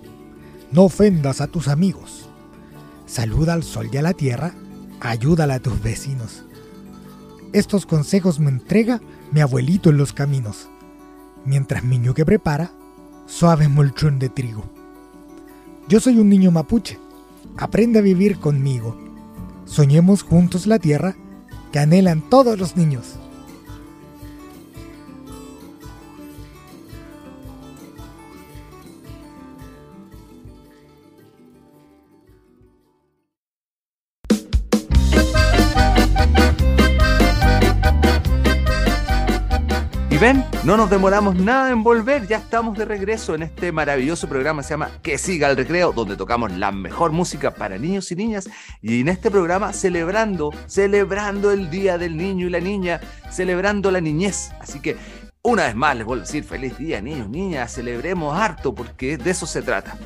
No 0.73 0.83
ofendas 0.83 1.40
a 1.40 1.47
tus 1.47 1.68
amigos. 1.68 2.28
Saluda 3.09 3.55
al 3.55 3.62
sol 3.62 3.88
y 3.90 3.97
a 3.97 4.03
la 4.03 4.12
tierra. 4.12 4.55
Ayúdala 5.01 5.55
a 5.55 5.61
tus 5.61 5.83
vecinos. 5.83 6.44
Estos 7.55 7.87
consejos 7.87 8.38
me 8.38 8.51
entrega 8.51 9.01
mi 9.33 9.40
abuelito 9.40 9.88
en 9.88 9.97
los 9.97 10.12
caminos, 10.12 10.68
mientras 11.47 11.83
mi 11.85 11.99
ñuque 11.99 12.27
prepara 12.27 12.71
suave 13.27 13.68
molchón 13.68 14.18
de 14.18 14.29
trigo. 14.29 14.64
Yo 15.88 16.01
soy 16.01 16.18
un 16.18 16.29
niño 16.29 16.51
mapuche. 16.51 16.99
Aprende 17.57 17.99
a 17.99 18.03
vivir 18.03 18.38
conmigo. 18.38 18.94
Soñemos 19.64 20.23
juntos 20.23 20.66
la 20.66 20.79
tierra 20.79 21.16
que 21.73 21.79
anhelan 21.79 22.21
todos 22.29 22.59
los 22.59 22.77
niños. 22.77 23.18
No 40.68 40.76
nos 40.76 40.90
demoramos 40.90 41.35
nada 41.35 41.70
en 41.70 41.83
volver, 41.83 42.28
ya 42.28 42.37
estamos 42.37 42.76
de 42.76 42.85
regreso 42.85 43.35
en 43.35 43.42
este 43.42 43.72
maravilloso 43.72 44.28
programa, 44.28 44.62
se 44.62 44.74
llama 44.74 44.90
Que 45.02 45.16
siga 45.16 45.48
el 45.48 45.57
recreo, 45.57 45.94
donde 45.94 46.14
tocamos 46.14 46.52
la 46.52 46.72
mejor 46.72 47.11
música 47.11 47.54
para 47.54 47.78
niños 47.78 48.12
y 48.12 48.16
niñas. 48.16 48.50
Y 48.83 49.00
en 49.00 49.09
este 49.09 49.31
programa 49.31 49.72
celebrando, 49.72 50.52
celebrando 50.66 51.52
el 51.52 51.70
Día 51.70 51.96
del 51.96 52.18
Niño 52.18 52.48
y 52.48 52.50
la 52.50 52.61
Niña, 52.61 53.00
celebrando 53.31 53.90
la 53.90 54.02
niñez. 54.02 54.50
Así 54.61 54.78
que 54.81 54.98
una 55.40 55.64
vez 55.64 55.74
más 55.74 55.96
les 55.96 56.04
vuelvo 56.04 56.24
a 56.24 56.26
decir 56.26 56.44
feliz 56.44 56.76
día, 56.76 57.00
niños, 57.00 57.31
niñas, 57.31 57.72
celebremos 57.72 58.38
harto, 58.38 58.74
porque 58.74 59.16
de 59.16 59.31
eso 59.31 59.46
se 59.46 59.62
trata. 59.62 59.96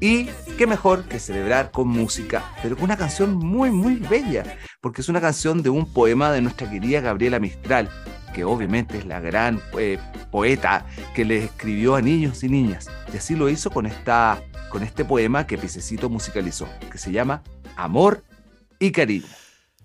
Y 0.00 0.28
qué 0.58 0.66
mejor 0.66 1.04
que 1.04 1.20
celebrar 1.20 1.70
con 1.70 1.86
música, 1.86 2.42
pero 2.64 2.74
con 2.74 2.86
una 2.86 2.96
canción 2.96 3.36
muy, 3.36 3.70
muy 3.70 3.94
bella, 3.94 4.56
porque 4.80 5.02
es 5.02 5.08
una 5.08 5.20
canción 5.20 5.62
de 5.62 5.70
un 5.70 5.92
poema 5.92 6.32
de 6.32 6.40
nuestra 6.40 6.68
querida 6.68 7.00
Gabriela 7.00 7.38
Mistral, 7.38 7.88
que 8.32 8.44
obviamente 8.44 8.98
es 8.98 9.06
la 9.06 9.20
gran 9.20 9.60
eh, 9.78 9.98
poeta 10.30 10.86
que 11.14 11.24
le 11.24 11.44
escribió 11.44 11.96
a 11.96 12.02
niños 12.02 12.42
y 12.42 12.48
niñas. 12.48 12.88
Y 13.12 13.16
así 13.16 13.36
lo 13.36 13.48
hizo 13.48 13.70
con, 13.70 13.86
esta, 13.86 14.42
con 14.68 14.82
este 14.82 15.04
poema 15.04 15.46
que 15.46 15.58
Picecito 15.58 16.08
musicalizó, 16.08 16.68
que 16.90 16.98
se 16.98 17.12
llama 17.12 17.42
Amor 17.76 18.24
y 18.78 18.92
Cariño. 18.92 19.26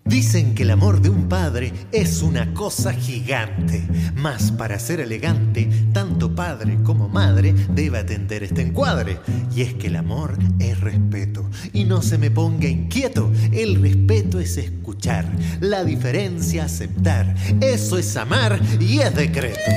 Dicen 0.08 0.54
que 0.54 0.62
el 0.62 0.70
amor 0.70 1.02
de 1.02 1.10
un 1.10 1.28
padre 1.28 1.74
es 1.91 2.22
una 2.22 2.54
cosa 2.54 2.94
gigante, 2.94 3.84
mas 4.13 4.52
para 4.52 4.78
ser 4.78 5.00
elegante, 5.00 5.68
tanto 5.94 6.36
padre 6.36 6.78
como 6.84 7.10
madre 7.10 7.54
debe 7.74 7.98
atender 7.98 8.44
este 8.44 8.62
encuadre. 8.62 9.18
Y 9.56 9.62
es 9.62 9.74
que 9.74 9.88
el 9.88 9.96
amor 9.96 10.38
es 10.60 10.80
respeto, 10.80 11.50
y 11.74 11.86
no 11.86 12.04
se 12.04 12.20
me 12.20 12.30
ponga 12.30 12.68
inquieto, 12.68 13.32
el 13.52 13.82
respeto 13.82 14.39
es 14.39 14.58
escuchar, 14.58 15.26
la 15.60 15.84
diferencia 15.84 16.65
aceptar, 16.65 17.36
eso 17.60 17.98
es 17.98 18.15
amar 18.15 18.62
y 18.80 19.00
es 19.00 19.15
decreto. 19.15 19.72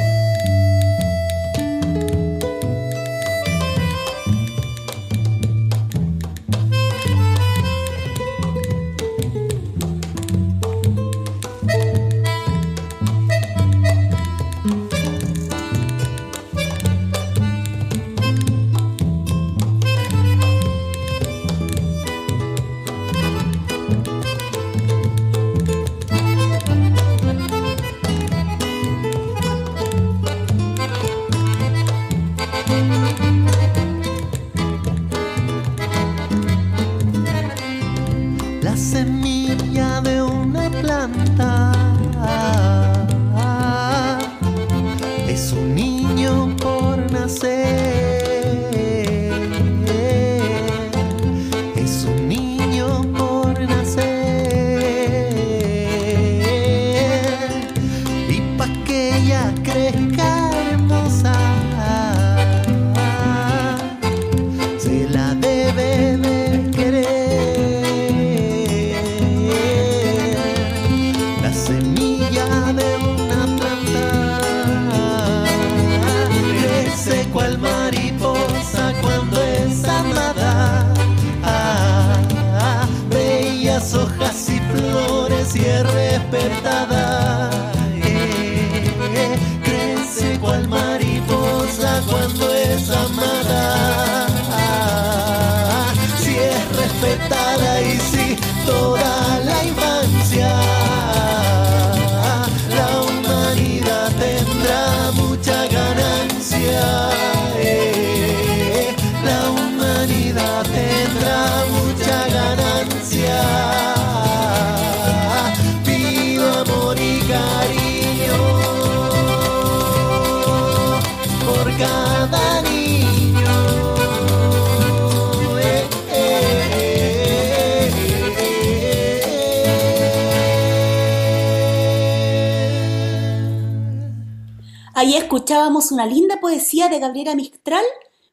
Escuchábamos 135.28 135.92
una 135.92 136.06
linda 136.06 136.40
poesía 136.40 136.88
de 136.88 137.00
Gabriela 137.00 137.34
Mistral, 137.34 137.84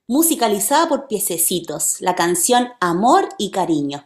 musicalizada 0.07 0.87
por 0.87 1.09
Piececitos, 1.09 1.99
la 1.99 2.15
canción 2.15 2.69
Amor 2.79 3.27
y 3.37 3.51
Cariño. 3.51 4.05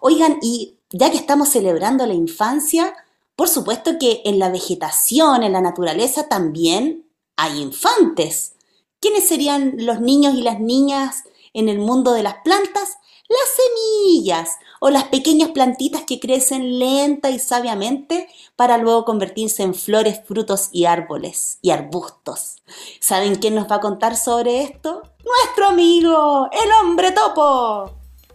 Oigan, 0.00 0.38
y 0.40 0.78
ya 0.88 1.10
que 1.10 1.18
estamos 1.18 1.50
celebrando 1.50 2.06
la 2.06 2.14
infancia, 2.14 2.94
por 3.36 3.50
supuesto 3.50 3.98
que 4.00 4.22
en 4.24 4.38
la 4.38 4.48
vegetación, 4.48 5.42
en 5.42 5.52
la 5.52 5.60
naturaleza, 5.60 6.26
también 6.26 7.04
hay 7.36 7.60
infantes. 7.60 8.54
¿Quiénes 9.00 9.28
serían 9.28 9.74
los 9.76 10.00
niños 10.00 10.32
y 10.34 10.40
las 10.40 10.58
niñas 10.60 11.24
en 11.52 11.68
el 11.68 11.78
mundo 11.78 12.14
de 12.14 12.22
las 12.22 12.36
plantas? 12.42 12.96
Las 13.28 13.48
semillas 13.54 14.48
o 14.86 14.90
las 14.90 15.04
pequeñas 15.04 15.52
plantitas 15.52 16.02
que 16.02 16.20
crecen 16.20 16.78
lenta 16.78 17.30
y 17.30 17.38
sabiamente 17.38 18.28
para 18.54 18.76
luego 18.76 19.06
convertirse 19.06 19.62
en 19.62 19.74
flores, 19.74 20.20
frutos 20.26 20.68
y 20.72 20.84
árboles 20.84 21.58
y 21.62 21.70
arbustos. 21.70 22.56
¿Saben 23.00 23.36
quién 23.36 23.54
nos 23.54 23.66
va 23.70 23.76
a 23.76 23.80
contar 23.80 24.14
sobre 24.14 24.60
esto? 24.60 25.02
Nuestro 25.24 25.68
amigo, 25.68 26.50
el 26.52 26.70
hombre 26.82 27.12
topo. 27.12 27.94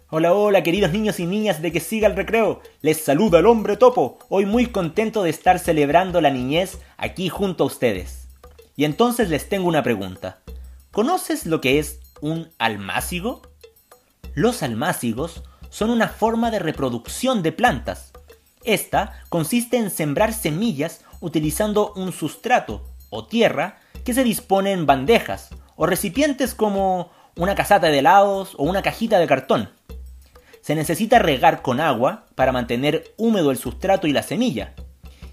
Hola, 0.10 0.34
hola, 0.34 0.64
queridos 0.64 0.92
niños 0.92 1.20
y 1.20 1.28
niñas 1.28 1.62
de 1.62 1.72
que 1.72 1.80
siga 1.80 2.08
el 2.08 2.16
recreo. 2.16 2.62
Les 2.82 3.00
saluda 3.00 3.38
el 3.38 3.46
hombre 3.46 3.78
topo. 3.78 4.18
Hoy 4.28 4.48
muy 4.48 4.66
contento 4.66 5.22
de 5.22 5.30
estar 5.30 5.60
celebrando 5.60 6.20
la 6.20 6.32
niñez 6.32 6.80
aquí 6.98 7.30
junto 7.30 7.64
a 7.64 7.68
ustedes. 7.68 8.28
Y 8.76 8.86
entonces 8.86 9.30
les 9.30 9.50
tengo 9.50 9.68
una 9.68 9.84
pregunta. 9.84 10.40
¿Conoces 10.90 11.46
lo 11.46 11.62
que 11.62 11.78
es 11.78 12.00
un 12.22 12.50
almácigo? 12.58 13.44
Los 14.34 14.64
almácigos 14.64 15.44
son 15.70 15.90
una 15.90 16.08
forma 16.08 16.52
de 16.52 16.60
reproducción 16.60 17.44
de 17.44 17.52
plantas. 17.52 18.12
Esta 18.64 19.22
consiste 19.30 19.78
en 19.78 19.90
sembrar 19.90 20.34
semillas 20.34 21.02
utilizando 21.22 21.94
un 21.96 22.12
sustrato 22.12 22.84
o 23.10 23.26
tierra 23.26 23.80
que 24.04 24.14
se 24.14 24.24
dispone 24.24 24.72
en 24.72 24.86
bandejas 24.86 25.50
o 25.76 25.86
recipientes 25.86 26.54
como 26.54 27.12
una 27.36 27.56
casata 27.56 27.88
de 27.88 28.00
helados 28.00 28.56
o 28.58 28.64
una 28.64 28.82
cajita 28.82 29.20
de 29.20 29.28
cartón. 29.28 29.70
Se 30.62 30.76
necesita 30.76 31.20
regar 31.20 31.62
con 31.62 31.80
agua 31.80 32.26
para 32.36 32.52
mantener 32.52 33.14
húmedo 33.18 33.52
el 33.52 33.58
sustrato 33.58 34.08
y 34.08 34.12
la 34.12 34.24
semilla, 34.24 34.74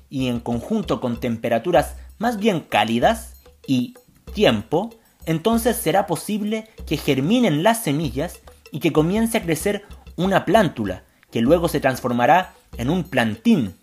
y 0.08 0.28
en 0.28 0.40
conjunto 0.40 1.00
con 1.00 1.18
temperaturas 1.18 1.96
más 2.18 2.38
bien 2.38 2.60
cálidas 2.60 3.34
y 3.66 3.94
tiempo, 4.32 4.90
entonces 5.24 5.76
será 5.76 6.06
posible 6.06 6.68
que 6.86 6.96
germinen 6.96 7.62
las 7.62 7.82
semillas 7.82 8.40
y 8.70 8.78
que 8.80 8.92
comience 8.92 9.38
a 9.38 9.42
crecer 9.42 9.84
una 10.16 10.44
plántula, 10.44 11.04
que 11.30 11.40
luego 11.40 11.68
se 11.68 11.80
transformará 11.80 12.54
en 12.76 12.90
un 12.90 13.04
plantín. 13.04 13.76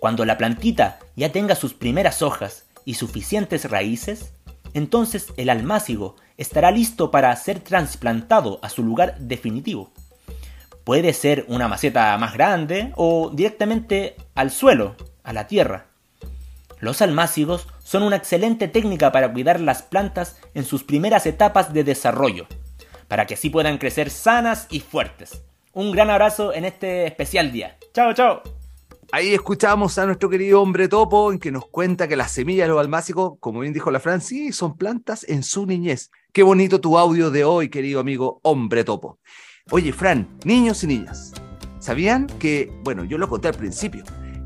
Cuando 0.00 0.24
la 0.24 0.38
plantita 0.38 0.98
ya 1.16 1.32
tenga 1.32 1.54
sus 1.54 1.74
primeras 1.74 2.22
hojas 2.22 2.64
y 2.84 2.94
suficientes 2.94 3.68
raíces, 3.68 4.32
entonces 4.72 5.32
el 5.36 5.50
almácigo 5.50 6.16
estará 6.36 6.70
listo 6.70 7.10
para 7.10 7.34
ser 7.36 7.60
trasplantado 7.60 8.60
a 8.62 8.68
su 8.68 8.82
lugar 8.82 9.18
definitivo. 9.18 9.90
Puede 10.84 11.12
ser 11.12 11.44
una 11.48 11.68
maceta 11.68 12.16
más 12.18 12.34
grande 12.34 12.92
o 12.96 13.30
directamente 13.32 14.16
al 14.34 14.50
suelo, 14.50 14.96
a 15.22 15.32
la 15.32 15.46
tierra. 15.46 15.86
Los 16.78 17.02
almácigos 17.02 17.66
son 17.84 18.02
una 18.02 18.16
excelente 18.16 18.68
técnica 18.68 19.12
para 19.12 19.30
cuidar 19.32 19.60
las 19.60 19.82
plantas 19.82 20.38
en 20.54 20.64
sus 20.64 20.82
primeras 20.82 21.26
etapas 21.26 21.74
de 21.74 21.84
desarrollo, 21.84 22.46
para 23.10 23.26
que 23.26 23.34
así 23.34 23.50
puedan 23.50 23.76
crecer 23.76 24.08
sanas 24.08 24.68
y 24.70 24.78
fuertes. 24.78 25.42
Un 25.72 25.90
gran 25.90 26.10
abrazo 26.10 26.54
en 26.54 26.64
este 26.64 27.08
especial 27.08 27.50
día. 27.50 27.76
Chao, 27.92 28.14
chao. 28.14 28.40
Ahí 29.10 29.34
escuchamos 29.34 29.98
a 29.98 30.06
nuestro 30.06 30.30
querido 30.30 30.62
hombre 30.62 30.86
topo 30.86 31.32
en 31.32 31.40
que 31.40 31.50
nos 31.50 31.66
cuenta 31.66 32.06
que 32.06 32.14
las 32.14 32.30
semillas 32.30 32.68
de 32.68 32.72
los 32.74 32.80
almácigos, 32.80 33.32
como 33.40 33.58
bien 33.60 33.72
dijo 33.72 33.90
la 33.90 33.98
Fran, 33.98 34.20
sí, 34.20 34.52
son 34.52 34.76
plantas 34.76 35.28
en 35.28 35.42
su 35.42 35.66
niñez. 35.66 36.12
Qué 36.32 36.44
bonito 36.44 36.80
tu 36.80 36.96
audio 36.96 37.32
de 37.32 37.42
hoy, 37.42 37.68
querido 37.68 37.98
amigo 37.98 38.38
hombre 38.44 38.84
topo. 38.84 39.18
Oye, 39.72 39.92
Fran, 39.92 40.28
niños 40.44 40.84
y 40.84 40.86
niñas, 40.86 41.32
¿sabían 41.80 42.28
que, 42.28 42.72
bueno, 42.84 43.02
yo 43.04 43.18
lo 43.18 43.28
conté 43.28 43.48
al 43.48 43.54
principio, 43.54 44.04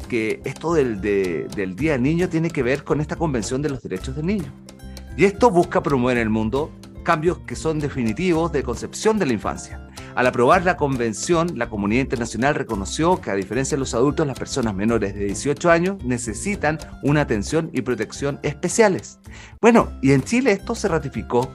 que 0.09 0.41
esto 0.47 0.73
del, 0.73 1.03
de- 1.03 1.47
del 1.55 1.77
Día 1.77 1.93
del 1.93 2.03
Niño 2.03 2.31
tiene 2.31 2.49
que 2.49 2.63
ver 2.63 2.83
con 2.85 3.03
esta 3.03 3.17
Convención 3.17 3.61
de 3.61 3.69
los 3.69 3.83
Derechos 3.83 4.17
del 4.17 4.25
Niño? 4.25 4.51
Y 5.19 5.27
esto 5.27 5.51
busca 5.51 5.83
promover 5.83 6.17
en 6.17 6.23
el 6.23 6.31
mundo 6.31 6.71
cambios 7.05 7.39
que 7.47 7.55
son 7.55 7.79
definitivos 7.79 8.51
de 8.51 8.65
concepción 8.65 9.19
de 9.19 9.27
la 9.27 9.35
infancia. 9.35 9.89
Al 10.15 10.27
aprobar 10.27 10.65
la 10.65 10.77
convención, 10.77 11.59
la 11.59 11.69
comunidad 11.69 12.03
internacional 12.03 12.55
reconoció 12.55 13.21
que 13.21 13.31
a 13.31 13.35
diferencia 13.35 13.77
de 13.77 13.81
los 13.81 13.95
adultos, 13.95 14.27
las 14.27 14.39
personas 14.39 14.75
menores 14.75 15.15
de 15.15 15.25
18 15.25 15.71
años 15.71 16.05
necesitan 16.05 16.79
una 17.03 17.23
atención 17.23 17.71
y 17.73 17.83
protección 17.83 18.39
especiales. 18.43 19.19
Bueno, 19.61 19.91
y 20.03 20.13
en 20.13 20.23
Chile 20.23 20.53
esto 20.53 20.75
se 20.75 20.89
ratificó 20.89 21.51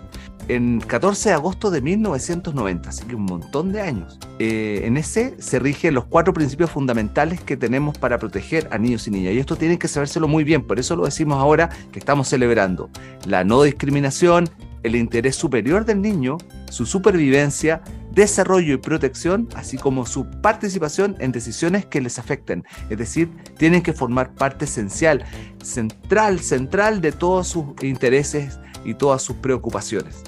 en 0.50 0.82
14 0.82 1.30
de 1.30 1.36
agosto 1.36 1.70
de 1.72 1.82
1990, 1.82 2.90
así 2.90 3.06
que 3.06 3.16
un 3.16 3.24
montón 3.24 3.72
de 3.72 3.82
años. 3.82 4.20
Eh, 4.40 4.82
en 4.84 4.98
ese 4.98 5.36
se 5.40 5.60
rigen 5.60 5.94
los 5.94 6.06
cuatro 6.06 6.34
principios 6.34 6.72
fundamentales 6.72 7.40
que 7.40 7.56
tenemos 7.56 7.98
para 7.98 8.18
proteger 8.18 8.68
a 8.72 8.78
niños 8.78 9.08
y 9.08 9.12
niñas. 9.12 9.34
Y 9.34 9.40
esto 9.40 9.56
tienen 9.56 9.78
que 9.78 9.88
sabérselo 9.88 10.28
muy 10.28 10.44
bien, 10.44 10.66
por 10.66 10.80
eso 10.80 10.96
lo 10.96 11.06
decimos 11.06 11.38
ahora 11.38 11.70
que 11.92 12.00
estamos 12.00 12.28
celebrando. 12.28 12.90
La 13.26 13.44
no 13.44 13.62
discriminación, 13.62 14.50
el 14.84 14.96
interés 14.96 15.36
superior 15.36 15.86
del 15.86 16.02
niño, 16.02 16.38
su 16.70 16.86
supervivencia, 16.86 17.82
desarrollo 18.12 18.74
y 18.74 18.78
protección, 18.78 19.48
así 19.56 19.78
como 19.78 20.06
su 20.06 20.30
participación 20.42 21.16
en 21.20 21.32
decisiones 21.32 21.86
que 21.86 22.02
les 22.02 22.20
afecten. 22.20 22.64
Es 22.90 22.98
decir, 22.98 23.30
tienen 23.58 23.82
que 23.82 23.94
formar 23.94 24.34
parte 24.34 24.66
esencial, 24.66 25.24
central, 25.64 26.40
central 26.40 27.02
de 27.02 27.12
todos 27.12 27.48
sus 27.48 27.66
intereses 27.82 28.60
y 28.84 28.94
todas 28.94 29.22
sus 29.22 29.36
preocupaciones. 29.38 30.24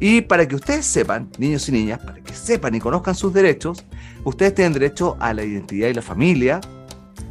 Y 0.00 0.22
para 0.22 0.46
que 0.46 0.56
ustedes 0.56 0.84
sepan, 0.84 1.30
niños 1.38 1.68
y 1.68 1.72
niñas, 1.72 2.00
para 2.00 2.20
que 2.20 2.34
sepan 2.34 2.74
y 2.74 2.80
conozcan 2.80 3.14
sus 3.14 3.32
derechos, 3.32 3.84
ustedes 4.24 4.54
tienen 4.54 4.72
derecho 4.72 5.16
a 5.20 5.32
la 5.32 5.44
identidad 5.44 5.88
y 5.88 5.94
la 5.94 6.02
familia, 6.02 6.60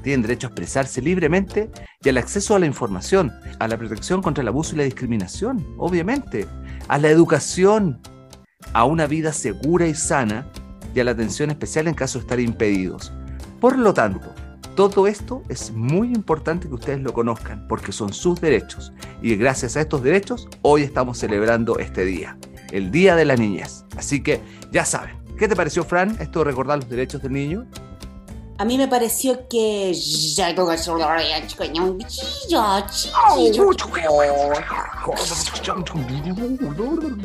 tienen 0.03 0.21
derecho 0.21 0.47
a 0.47 0.49
expresarse 0.49 1.01
libremente 1.01 1.71
y 2.03 2.09
al 2.09 2.17
acceso 2.17 2.55
a 2.55 2.59
la 2.59 2.65
información, 2.65 3.33
a 3.59 3.67
la 3.67 3.77
protección 3.77 4.21
contra 4.21 4.41
el 4.41 4.49
abuso 4.49 4.75
y 4.75 4.77
la 4.77 4.83
discriminación, 4.83 5.65
obviamente, 5.77 6.47
a 6.87 6.97
la 6.99 7.09
educación, 7.09 7.99
a 8.73 8.83
una 8.85 9.07
vida 9.07 9.33
segura 9.33 9.87
y 9.87 9.95
sana, 9.95 10.45
y 10.93 10.99
a 10.99 11.03
la 11.03 11.11
atención 11.11 11.49
especial 11.49 11.87
en 11.87 11.95
caso 11.95 12.19
de 12.19 12.23
estar 12.23 12.39
impedidos. 12.39 13.11
Por 13.59 13.77
lo 13.77 13.93
tanto, 13.93 14.33
todo 14.75 15.07
esto 15.07 15.43
es 15.49 15.71
muy 15.71 16.09
importante 16.09 16.67
que 16.67 16.73
ustedes 16.73 17.01
lo 17.01 17.13
conozcan 17.13 17.67
porque 17.67 17.91
son 17.91 18.13
sus 18.13 18.41
derechos 18.41 18.91
y 19.21 19.35
gracias 19.35 19.77
a 19.77 19.81
estos 19.81 20.03
derechos 20.03 20.47
hoy 20.61 20.83
estamos 20.83 21.17
celebrando 21.19 21.79
este 21.79 22.05
día, 22.05 22.37
el 22.71 22.91
Día 22.91 23.15
de 23.15 23.25
la 23.25 23.35
Niñez. 23.35 23.85
Así 23.97 24.21
que 24.21 24.41
ya 24.71 24.83
saben, 24.85 25.15
¿qué 25.37 25.47
te 25.47 25.55
pareció 25.55 25.83
Fran 25.83 26.17
esto 26.19 26.39
de 26.39 26.45
recordar 26.45 26.79
los 26.79 26.89
derechos 26.89 27.21
del 27.21 27.33
niño? 27.33 27.67
A 28.63 28.65
mí 28.65 28.77
me 28.77 28.87
pareció 28.87 29.45
que... 29.49 29.93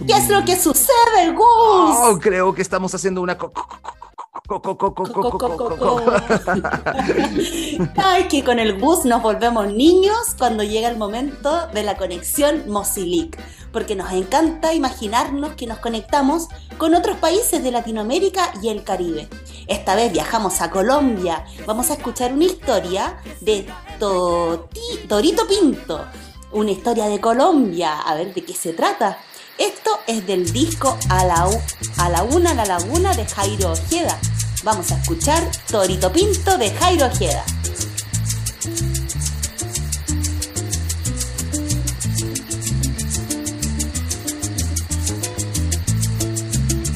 ¿Qué 0.04 0.14
es 0.14 0.28
lo 0.28 0.44
que 0.44 0.56
sucede, 0.56 1.30
Gus? 1.32 1.44
Oh, 1.46 2.18
creo 2.20 2.52
que 2.52 2.62
estamos 2.62 2.92
haciendo 2.92 3.22
una... 3.22 3.38
co- 3.38 3.52
Ay, 7.96 8.28
que 8.28 8.44
con 8.44 8.58
el 8.58 8.74
bus 8.74 9.04
nos 9.04 9.22
volvemos 9.22 9.72
niños 9.72 10.34
cuando 10.36 10.62
llega 10.62 10.88
el 10.88 10.96
momento 10.96 11.66
de 11.68 11.82
la 11.82 11.96
conexión 11.96 12.64
Mosilic, 12.68 13.38
porque 13.72 13.96
nos 13.96 14.12
encanta 14.12 14.74
imaginarnos 14.74 15.54
que 15.54 15.66
nos 15.66 15.78
conectamos 15.78 16.48
con 16.78 16.94
otros 16.94 17.16
países 17.18 17.62
de 17.62 17.70
Latinoamérica 17.70 18.52
y 18.62 18.68
el 18.68 18.84
Caribe. 18.84 19.28
Esta 19.66 19.94
vez 19.94 20.12
viajamos 20.12 20.60
a 20.60 20.70
Colombia, 20.70 21.44
vamos 21.66 21.90
a 21.90 21.94
escuchar 21.94 22.32
una 22.32 22.44
historia 22.44 23.18
de 23.40 23.66
Toti, 23.98 25.06
Torito 25.08 25.46
Pinto, 25.46 26.06
una 26.52 26.70
historia 26.70 27.06
de 27.06 27.20
Colombia, 27.20 28.00
a 28.00 28.14
ver 28.14 28.32
de 28.32 28.44
qué 28.44 28.54
se 28.54 28.72
trata. 28.72 29.18
Esto 29.58 29.98
es 30.06 30.24
del 30.24 30.52
disco 30.52 30.96
A 31.08 31.24
la, 31.24 31.48
a 31.96 32.08
la 32.08 32.22
Una 32.22 32.54
La 32.54 32.64
Laguna 32.64 33.12
de 33.14 33.26
Jairo 33.26 33.72
Ojeda. 33.72 34.16
Vamos 34.62 34.92
a 34.92 34.96
escuchar 34.96 35.42
Torito 35.68 36.12
Pinto 36.12 36.56
de 36.58 36.70
Jairo 36.70 37.06
Ojeda. 37.06 37.44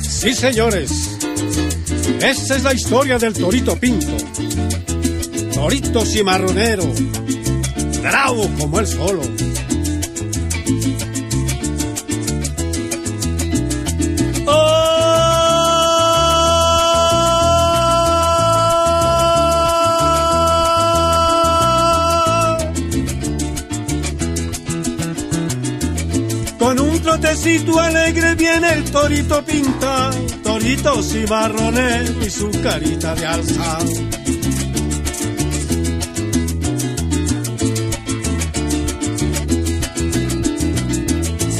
Sí, 0.09 0.33
señores. 0.33 1.19
Esa 2.21 2.57
es 2.57 2.63
la 2.63 2.73
historia 2.75 3.19
del 3.19 3.33
Torito 3.33 3.77
Pinto. 3.77 4.17
Torito 5.53 6.07
cimarronero. 6.07 6.85
Bravo 8.01 8.49
como 8.57 8.79
él 8.79 8.87
solo. 8.87 9.23
Trotecito 27.13 27.79
alegre 27.79 28.35
viene 28.37 28.73
el 28.73 28.91
torito 28.91 29.45
pinta, 29.45 30.11
torito 30.43 31.03
cimarronero 31.03 32.25
y 32.25 32.31
su 32.31 32.51
carita 32.63 33.15
de 33.15 33.27
alzado. 33.27 33.93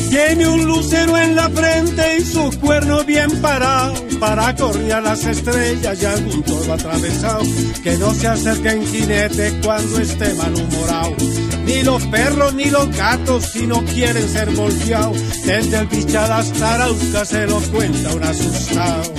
Tiene 0.09 0.49
un 0.49 0.65
lucero 0.65 1.19
en 1.19 1.37
la 1.37 1.51
frente 1.51 2.19
y 2.19 2.25
sus 2.25 2.57
cuernos 2.57 3.05
bien 3.05 3.31
parados 3.43 4.01
para 4.19 4.55
correr 4.57 4.93
a 4.93 5.01
las 5.03 5.25
estrellas 5.25 6.01
y 6.01 6.05
algún 6.07 6.43
toro 6.45 6.73
atravesado. 6.73 7.43
Que 7.83 7.97
no 7.99 8.15
se 8.15 8.29
acerquen 8.29 8.87
jinetes 8.87 9.55
cuando 9.63 9.99
esté 9.99 10.33
malhumorado. 10.35 11.17
Ni 11.73 11.83
los 11.85 12.03
perros 12.07 12.53
ni 12.53 12.67
los 12.67 12.95
gatos 12.95 13.47
si 13.47 13.67
no 13.67 13.83
quieren 13.83 14.29
ser 14.29 14.51
volteados. 14.51 15.17
Desde 15.47 15.79
el 15.79 15.89
pichal 15.89 16.31
hasta 16.31 16.75
Arauca 16.75 17.25
se 17.25 17.47
lo 17.47 17.61
cuenta 17.61 18.15
un 18.15 18.23
asustado. 18.23 19.15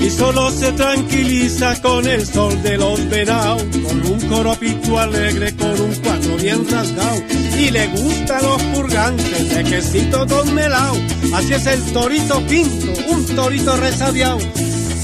y 0.00 0.10
solo 0.10 0.50
se 0.50 0.72
tranquiliza 0.72 1.80
con 1.80 2.06
el 2.08 2.26
sol 2.26 2.60
de 2.62 2.76
los 2.76 3.08
venados, 3.08 3.62
con 3.86 4.04
un 4.04 4.20
coropito 4.28 4.98
alegre, 4.98 5.54
con 5.54 5.80
un 5.80 5.94
cuadro 5.96 6.36
bien 6.38 6.68
rasgado, 6.68 7.22
y 7.56 7.70
le 7.70 7.86
gustan 7.86 8.42
los 8.42 8.62
purgantes 8.74 9.54
de 9.54 9.62
quesito 9.62 10.26
don 10.26 10.52
melao, 10.54 10.96
así 11.34 11.54
es 11.54 11.66
el 11.66 11.80
torito 11.92 12.44
pinto, 12.46 12.92
un 13.10 13.26
torito 13.26 13.76
resabiado. 13.76 14.40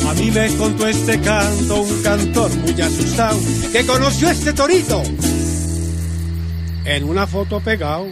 A 0.08 0.14
mí 0.14 0.30
me 0.30 0.48
contó 0.56 0.86
este 0.86 1.20
canto 1.20 1.82
un 1.82 2.02
cantor 2.02 2.50
muy 2.56 2.80
asustado, 2.80 3.38
que 3.70 3.84
conoció 3.84 4.30
este 4.30 4.54
torito 4.54 5.02
en 6.86 7.04
una 7.04 7.26
foto 7.26 7.60
pegado. 7.60 8.06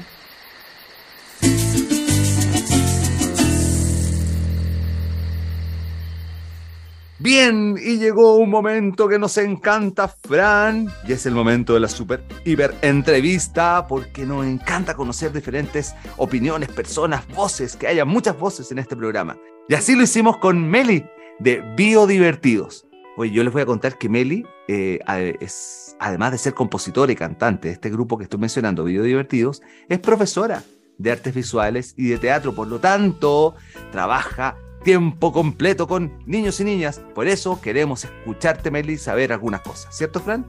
Bien, 7.18 7.76
y 7.82 7.96
llegó 7.96 8.36
un 8.36 8.50
momento 8.50 9.08
que 9.08 9.18
nos 9.18 9.38
encanta, 9.38 10.06
Fran, 10.06 10.92
y 11.08 11.12
es 11.12 11.24
el 11.24 11.34
momento 11.34 11.72
de 11.72 11.80
la 11.80 11.88
super 11.88 12.22
hiper 12.44 12.74
entrevista, 12.82 13.86
porque 13.88 14.26
nos 14.26 14.44
encanta 14.44 14.94
conocer 14.94 15.32
diferentes 15.32 15.94
opiniones, 16.18 16.68
personas, 16.68 17.26
voces, 17.28 17.74
que 17.74 17.86
haya 17.86 18.04
muchas 18.04 18.38
voces 18.38 18.70
en 18.70 18.80
este 18.80 18.94
programa. 18.94 19.38
Y 19.66 19.74
así 19.74 19.96
lo 19.96 20.02
hicimos 20.02 20.36
con 20.36 20.68
Meli 20.68 21.02
de 21.38 21.62
Biodivertidos. 21.76 22.86
Oye, 23.16 23.30
yo 23.30 23.44
les 23.44 23.52
voy 23.52 23.62
a 23.62 23.66
contar 23.66 23.98
que 23.98 24.08
Meli 24.08 24.44
eh, 24.68 25.00
es, 25.40 25.96
además 25.98 26.32
de 26.32 26.38
ser 26.38 26.54
compositora 26.54 27.10
y 27.12 27.16
cantante 27.16 27.68
de 27.68 27.74
este 27.74 27.90
grupo 27.90 28.18
que 28.18 28.24
estoy 28.24 28.40
mencionando, 28.40 28.84
Biodivertidos, 28.84 29.62
es 29.88 29.98
profesora 29.98 30.62
de 30.98 31.12
artes 31.12 31.34
visuales 31.34 31.94
y 31.96 32.08
de 32.08 32.18
teatro, 32.18 32.54
por 32.54 32.68
lo 32.68 32.78
tanto, 32.78 33.54
trabaja 33.92 34.56
tiempo 34.84 35.32
completo 35.32 35.88
con 35.88 36.22
niños 36.26 36.60
y 36.60 36.64
niñas. 36.64 37.00
Por 37.14 37.26
eso 37.26 37.60
queremos 37.60 38.04
escucharte, 38.04 38.70
Meli, 38.70 38.94
y 38.94 38.98
saber 38.98 39.32
algunas 39.32 39.62
cosas. 39.62 39.96
¿Cierto, 39.96 40.20
Fran? 40.20 40.46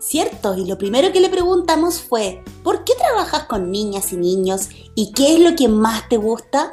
Cierto, 0.00 0.56
y 0.56 0.66
lo 0.66 0.78
primero 0.78 1.12
que 1.12 1.20
le 1.20 1.28
preguntamos 1.28 2.00
fue, 2.00 2.42
¿por 2.62 2.84
qué 2.84 2.92
trabajas 2.94 3.44
con 3.44 3.70
niñas 3.70 4.12
y 4.12 4.16
niños 4.16 4.68
y 4.94 5.12
qué 5.12 5.34
es 5.34 5.40
lo 5.40 5.56
que 5.56 5.68
más 5.68 6.08
te 6.08 6.16
gusta? 6.16 6.72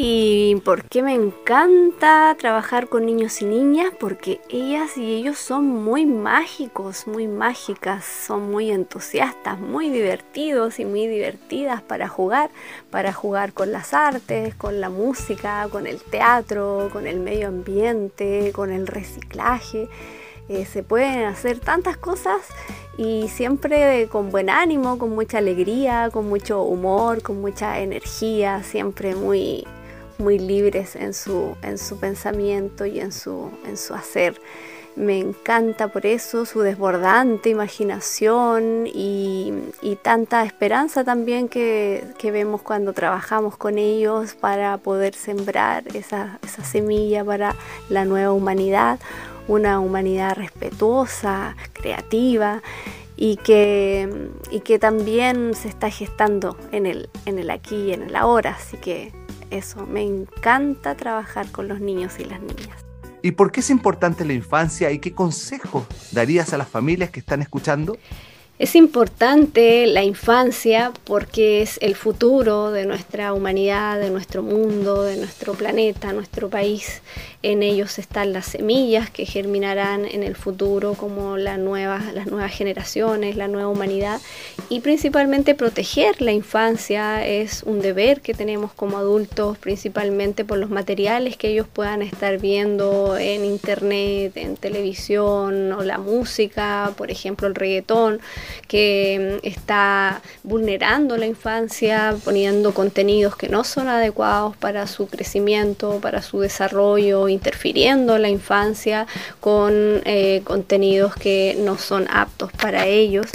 ¿Y 0.00 0.54
por 0.64 0.84
qué 0.84 1.02
me 1.02 1.12
encanta 1.12 2.32
trabajar 2.38 2.88
con 2.88 3.04
niños 3.04 3.42
y 3.42 3.46
niñas? 3.46 3.92
Porque 3.98 4.40
ellas 4.48 4.96
y 4.96 5.16
ellos 5.16 5.38
son 5.38 5.66
muy 5.66 6.06
mágicos, 6.06 7.08
muy 7.08 7.26
mágicas, 7.26 8.04
son 8.04 8.48
muy 8.48 8.70
entusiastas, 8.70 9.58
muy 9.58 9.90
divertidos 9.90 10.78
y 10.78 10.84
muy 10.84 11.08
divertidas 11.08 11.82
para 11.82 12.06
jugar, 12.06 12.50
para 12.92 13.12
jugar 13.12 13.52
con 13.52 13.72
las 13.72 13.92
artes, 13.92 14.54
con 14.54 14.80
la 14.80 14.88
música, 14.88 15.66
con 15.68 15.88
el 15.88 16.00
teatro, 16.00 16.90
con 16.92 17.08
el 17.08 17.18
medio 17.18 17.48
ambiente, 17.48 18.52
con 18.54 18.70
el 18.70 18.86
reciclaje. 18.86 19.88
Eh, 20.48 20.64
se 20.64 20.84
pueden 20.84 21.24
hacer 21.24 21.58
tantas 21.58 21.96
cosas 21.96 22.42
y 22.96 23.26
siempre 23.26 24.06
con 24.06 24.30
buen 24.30 24.48
ánimo, 24.48 24.96
con 24.96 25.10
mucha 25.10 25.38
alegría, 25.38 26.10
con 26.12 26.28
mucho 26.28 26.62
humor, 26.62 27.20
con 27.20 27.40
mucha 27.40 27.80
energía, 27.80 28.62
siempre 28.62 29.16
muy, 29.16 29.66
muy 30.18 30.38
libres 30.38 30.96
en 30.96 31.14
su, 31.14 31.56
en 31.62 31.78
su 31.78 31.98
pensamiento 31.98 32.84
y 32.86 33.00
en 33.00 33.12
su, 33.12 33.50
en 33.66 33.76
su 33.76 33.94
hacer. 33.94 34.40
Me 34.96 35.20
encanta 35.20 35.86
por 35.92 36.06
eso 36.06 36.44
su 36.44 36.62
desbordante 36.62 37.50
imaginación 37.50 38.88
y, 38.92 39.52
y 39.80 39.94
tanta 39.94 40.44
esperanza 40.44 41.04
también 41.04 41.48
que, 41.48 42.02
que 42.18 42.32
vemos 42.32 42.62
cuando 42.62 42.92
trabajamos 42.92 43.56
con 43.56 43.78
ellos 43.78 44.34
para 44.34 44.76
poder 44.78 45.14
sembrar 45.14 45.84
esa, 45.94 46.40
esa 46.42 46.64
semilla 46.64 47.24
para 47.24 47.54
la 47.88 48.04
nueva 48.06 48.32
humanidad, 48.32 48.98
una 49.46 49.78
humanidad 49.78 50.34
respetuosa, 50.34 51.54
creativa 51.74 52.60
y 53.16 53.36
que, 53.36 54.30
y 54.50 54.60
que 54.60 54.80
también 54.80 55.54
se 55.54 55.68
está 55.68 55.90
gestando 55.90 56.56
en 56.72 56.86
el, 56.86 57.08
en 57.24 57.38
el 57.38 57.50
aquí 57.50 57.76
y 57.76 57.92
en 57.92 58.02
el 58.02 58.16
ahora. 58.16 58.56
Así 58.58 58.76
que 58.78 59.12
eso, 59.50 59.86
me 59.86 60.02
encanta 60.02 60.96
trabajar 60.96 61.50
con 61.50 61.68
los 61.68 61.80
niños 61.80 62.18
y 62.18 62.24
las 62.24 62.40
niñas. 62.40 62.84
¿Y 63.22 63.32
por 63.32 63.50
qué 63.50 63.60
es 63.60 63.70
importante 63.70 64.24
la 64.24 64.32
infancia 64.32 64.90
y 64.92 65.00
qué 65.00 65.12
consejos 65.12 65.86
darías 66.12 66.52
a 66.52 66.58
las 66.58 66.68
familias 66.68 67.10
que 67.10 67.20
están 67.20 67.42
escuchando? 67.42 67.96
Es 68.58 68.74
importante 68.74 69.86
la 69.86 70.02
infancia 70.02 70.92
porque 71.04 71.62
es 71.62 71.78
el 71.80 71.94
futuro 71.94 72.72
de 72.72 72.86
nuestra 72.86 73.32
humanidad, 73.32 74.00
de 74.00 74.10
nuestro 74.10 74.42
mundo, 74.42 75.04
de 75.04 75.16
nuestro 75.16 75.54
planeta, 75.54 76.12
nuestro 76.12 76.50
país. 76.50 77.00
En 77.44 77.62
ellos 77.62 78.00
están 78.00 78.32
las 78.32 78.46
semillas 78.46 79.10
que 79.10 79.26
germinarán 79.26 80.04
en 80.06 80.24
el 80.24 80.34
futuro 80.34 80.94
como 80.94 81.36
la 81.36 81.56
nueva, 81.56 82.02
las 82.12 82.26
nuevas 82.26 82.50
generaciones, 82.50 83.36
la 83.36 83.46
nueva 83.46 83.68
humanidad. 83.68 84.20
Y 84.68 84.80
principalmente 84.80 85.54
proteger 85.54 86.20
la 86.20 86.32
infancia 86.32 87.24
es 87.24 87.62
un 87.62 87.80
deber 87.80 88.22
que 88.22 88.34
tenemos 88.34 88.72
como 88.72 88.98
adultos, 88.98 89.56
principalmente 89.58 90.44
por 90.44 90.58
los 90.58 90.68
materiales 90.68 91.36
que 91.36 91.50
ellos 91.50 91.68
puedan 91.72 92.02
estar 92.02 92.38
viendo 92.38 93.16
en 93.18 93.44
internet, 93.44 94.36
en 94.36 94.56
televisión 94.56 95.72
o 95.74 95.84
la 95.84 95.98
música, 95.98 96.92
por 96.96 97.12
ejemplo 97.12 97.46
el 97.46 97.54
reggaetón 97.54 98.20
que 98.66 99.38
mm, 99.42 99.46
está 99.46 100.20
vulnerando 100.42 101.16
la 101.16 101.26
infancia, 101.26 102.16
poniendo 102.24 102.74
contenidos 102.74 103.36
que 103.36 103.48
no 103.48 103.64
son 103.64 103.88
adecuados 103.88 104.56
para 104.56 104.86
su 104.86 105.06
crecimiento, 105.06 105.98
para 106.00 106.22
su 106.22 106.40
desarrollo, 106.40 107.28
interfiriendo 107.28 108.16
en 108.16 108.22
la 108.22 108.28
infancia 108.28 109.06
con 109.40 110.02
eh, 110.04 110.42
contenidos 110.44 111.14
que 111.14 111.56
no 111.58 111.78
son 111.78 112.06
aptos 112.10 112.52
para 112.52 112.86
ellos 112.86 113.26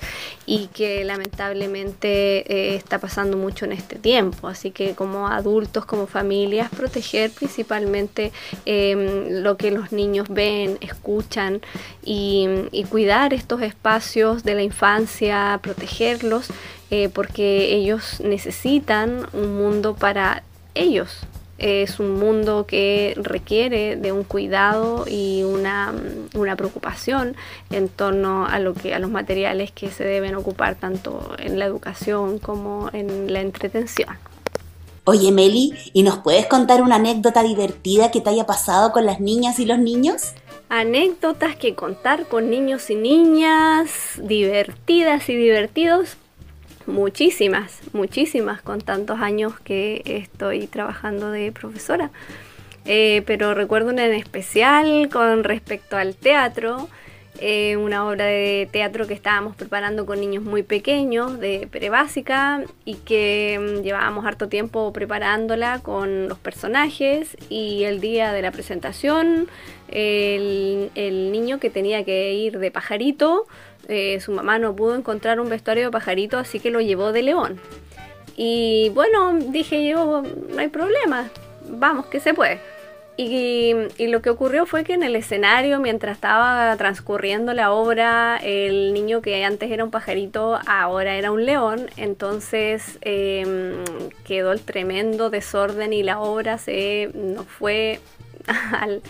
y 0.45 0.67
que 0.67 1.03
lamentablemente 1.03 2.51
eh, 2.51 2.75
está 2.75 2.99
pasando 2.99 3.37
mucho 3.37 3.65
en 3.65 3.71
este 3.71 3.97
tiempo. 3.97 4.47
Así 4.47 4.71
que 4.71 4.93
como 4.95 5.27
adultos, 5.27 5.85
como 5.85 6.07
familias, 6.07 6.69
proteger 6.69 7.31
principalmente 7.31 8.31
em, 8.65 9.41
lo 9.41 9.57
que 9.57 9.71
los 9.71 9.91
niños 9.91 10.27
ven, 10.29 10.77
escuchan 10.81 11.61
y, 12.03 12.47
cuidar 12.89 13.33
estos 13.33 13.61
espacios 13.61 14.43
de 14.43 14.55
la 14.55 14.61
infancia, 14.61 15.59
protegerlos, 15.63 16.47
eh, 16.91 17.09
porque 17.09 17.73
ellos 17.73 18.19
necesitan 18.19 19.25
un 19.33 19.55
mundo 19.57 19.95
para 19.95 20.43
ellos, 20.75 21.21
es 21.63 22.01
un 22.01 22.19
mundo 22.19 22.65
que 22.67 23.13
requiere 23.15 23.95
de 23.95 24.11
un 24.11 24.25
cuidado 24.25 25.05
y 25.07 25.43
una, 25.43 25.93
una, 26.33 26.57
preocupación 26.57 27.37
en 27.71 27.87
torno 27.87 28.45
a 28.45 28.59
lo 28.59 28.73
que 28.73 28.93
a 28.93 28.99
los 28.99 29.09
materiales 29.09 29.71
que 29.71 29.89
se 29.89 30.03
deben 30.03 30.35
ocupar 30.35 30.75
tanto 30.75 31.35
en 31.39 31.57
la 31.59 31.65
educación 31.65 32.37
como 32.39 32.89
en 32.91 33.31
la 33.31 33.39
entretención. 33.39 34.09
Oye 35.05 35.31
Meli, 35.31 35.73
¿y 35.93 36.03
nos 36.03 36.17
puedes 36.17 36.47
contar 36.47 36.81
una 36.81 36.97
anécdota 36.97 37.43
divertida 37.43 38.11
que 38.11 38.19
te 38.19 38.29
haya 38.29 38.45
pasado 38.45 38.91
con 38.91 39.05
las 39.05 39.21
niñas 39.21 39.57
y 39.59 39.65
los 39.65 39.79
niños? 39.79 40.33
Anécdotas 40.67 41.55
que 41.55 41.75
contar 41.75 42.25
con 42.27 42.49
niños 42.49 42.89
y 42.89 42.95
niñas, 42.95 43.89
divertidas 44.17 45.29
y 45.29 45.35
divertidos, 45.35 46.17
muchísimas, 46.87 47.79
muchísimas 47.93 48.61
con 48.61 48.81
tantos 48.81 49.19
años 49.19 49.59
que 49.59 50.01
estoy 50.05 50.67
trabajando 50.67 51.31
de 51.31 51.51
profesora. 51.51 52.11
Eh, 52.85 53.23
pero 53.25 53.53
recuerdo 53.53 53.91
una 53.91 54.05
en 54.05 54.13
especial 54.13 55.09
con 55.09 55.43
respecto 55.43 55.95
al 55.95 56.15
teatro, 56.15 56.89
eh, 57.39 57.77
una 57.77 58.05
obra 58.05 58.25
de 58.25 58.69
teatro 58.71 59.07
que 59.07 59.13
estábamos 59.13 59.55
preparando 59.55 60.05
con 60.05 60.19
niños 60.19 60.43
muy 60.43 60.63
pequeños 60.63 61.39
de 61.39 61.67
prebásica 61.71 62.63
y 62.85 62.95
que 62.95 63.59
mm, 63.59 63.81
llevábamos 63.81 64.25
harto 64.25 64.49
tiempo 64.49 64.93
preparándola 64.93 65.79
con 65.79 66.27
los 66.27 66.37
personajes 66.37 67.35
y 67.49 67.85
el 67.85 68.01
día 68.01 68.33
de 68.33 68.41
la 68.43 68.51
presentación 68.51 69.47
el, 69.89 70.91
el 70.95 71.31
niño 71.31 71.59
que 71.59 71.69
tenía 71.69 72.03
que 72.03 72.33
ir 72.33 72.59
de 72.59 72.69
pajarito 72.69 73.47
eh, 73.87 74.19
su 74.19 74.31
mamá 74.31 74.59
no 74.59 74.75
pudo 74.75 74.95
encontrar 74.95 75.39
un 75.39 75.49
vestuario 75.49 75.85
de 75.85 75.91
pajarito, 75.91 76.37
así 76.37 76.59
que 76.59 76.71
lo 76.71 76.81
llevó 76.81 77.11
de 77.11 77.23
león. 77.23 77.59
Y 78.35 78.91
bueno, 78.95 79.33
dije 79.33 79.87
yo, 79.87 80.23
no 80.23 80.59
hay 80.59 80.69
problema, 80.69 81.29
vamos, 81.67 82.07
que 82.07 82.19
se 82.19 82.33
puede. 82.33 82.59
Y, 83.15 83.75
lo 83.99 84.21
que 84.23 84.31
ocurrió 84.31 84.65
fue 84.65 84.83
que 84.83 84.93
en 84.93 85.03
el 85.03 85.15
escenario, 85.15 85.79
mientras 85.79 86.15
estaba 86.15 86.75
transcurriendo 86.77 87.53
la 87.53 87.71
obra, 87.71 88.37
el 88.41 88.93
niño 88.93 89.21
que 89.21 89.45
antes 89.45 89.69
era 89.69 89.83
un 89.83 89.91
pajarito, 89.91 90.59
ahora 90.65 91.15
era 91.15 91.31
un 91.31 91.45
león, 91.45 91.89
entonces 91.95 92.97
em, 93.01 93.83
quedó 94.25 94.51
el 94.51 94.61
tremendo 94.61 95.29
desorden 95.29 95.93
y 95.93 96.01
la 96.01 96.19
obra 96.19 96.57
se 96.57 97.11
nos 97.13 97.45
fue 97.45 97.99
al, 98.81 99.03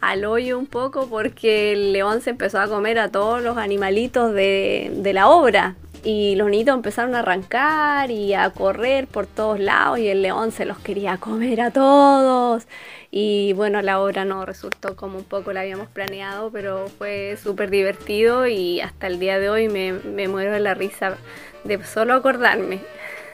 al 0.00 0.24
hoyo 0.24 0.58
un 0.58 0.66
poco 0.66 1.08
porque 1.08 1.72
el 1.72 1.92
león 1.92 2.20
se 2.20 2.30
empezó 2.30 2.60
a 2.60 2.68
comer 2.68 2.98
a 2.98 3.10
todos 3.10 3.42
los 3.42 3.56
animalitos 3.56 4.32
de, 4.34 4.90
de 4.94 5.12
la 5.12 5.28
obra. 5.28 5.76
Y 6.02 6.34
los 6.36 6.48
niños 6.48 6.74
empezaron 6.74 7.14
a 7.14 7.18
arrancar 7.18 8.10
y 8.10 8.32
a 8.32 8.48
correr 8.48 9.06
por 9.06 9.26
todos 9.26 9.60
lados 9.60 9.98
y 9.98 10.08
el 10.08 10.22
león 10.22 10.50
se 10.50 10.64
los 10.64 10.78
quería 10.78 11.18
comer 11.18 11.60
a 11.60 11.70
todos. 11.70 12.66
Y 13.10 13.52
bueno, 13.52 13.82
la 13.82 14.00
obra 14.00 14.24
no 14.24 14.46
resultó 14.46 14.96
como 14.96 15.18
un 15.18 15.24
poco 15.24 15.52
la 15.52 15.60
habíamos 15.60 15.88
planeado, 15.88 16.50
pero 16.50 16.86
fue 16.96 17.36
súper 17.42 17.68
divertido 17.70 18.46
y 18.46 18.80
hasta 18.80 19.08
el 19.08 19.18
día 19.18 19.38
de 19.38 19.50
hoy 19.50 19.68
me, 19.68 19.92
me 19.92 20.28
muero 20.28 20.52
de 20.52 20.60
la 20.60 20.74
risa 20.74 21.16
de 21.64 21.84
solo 21.84 22.14
acordarme. 22.14 22.80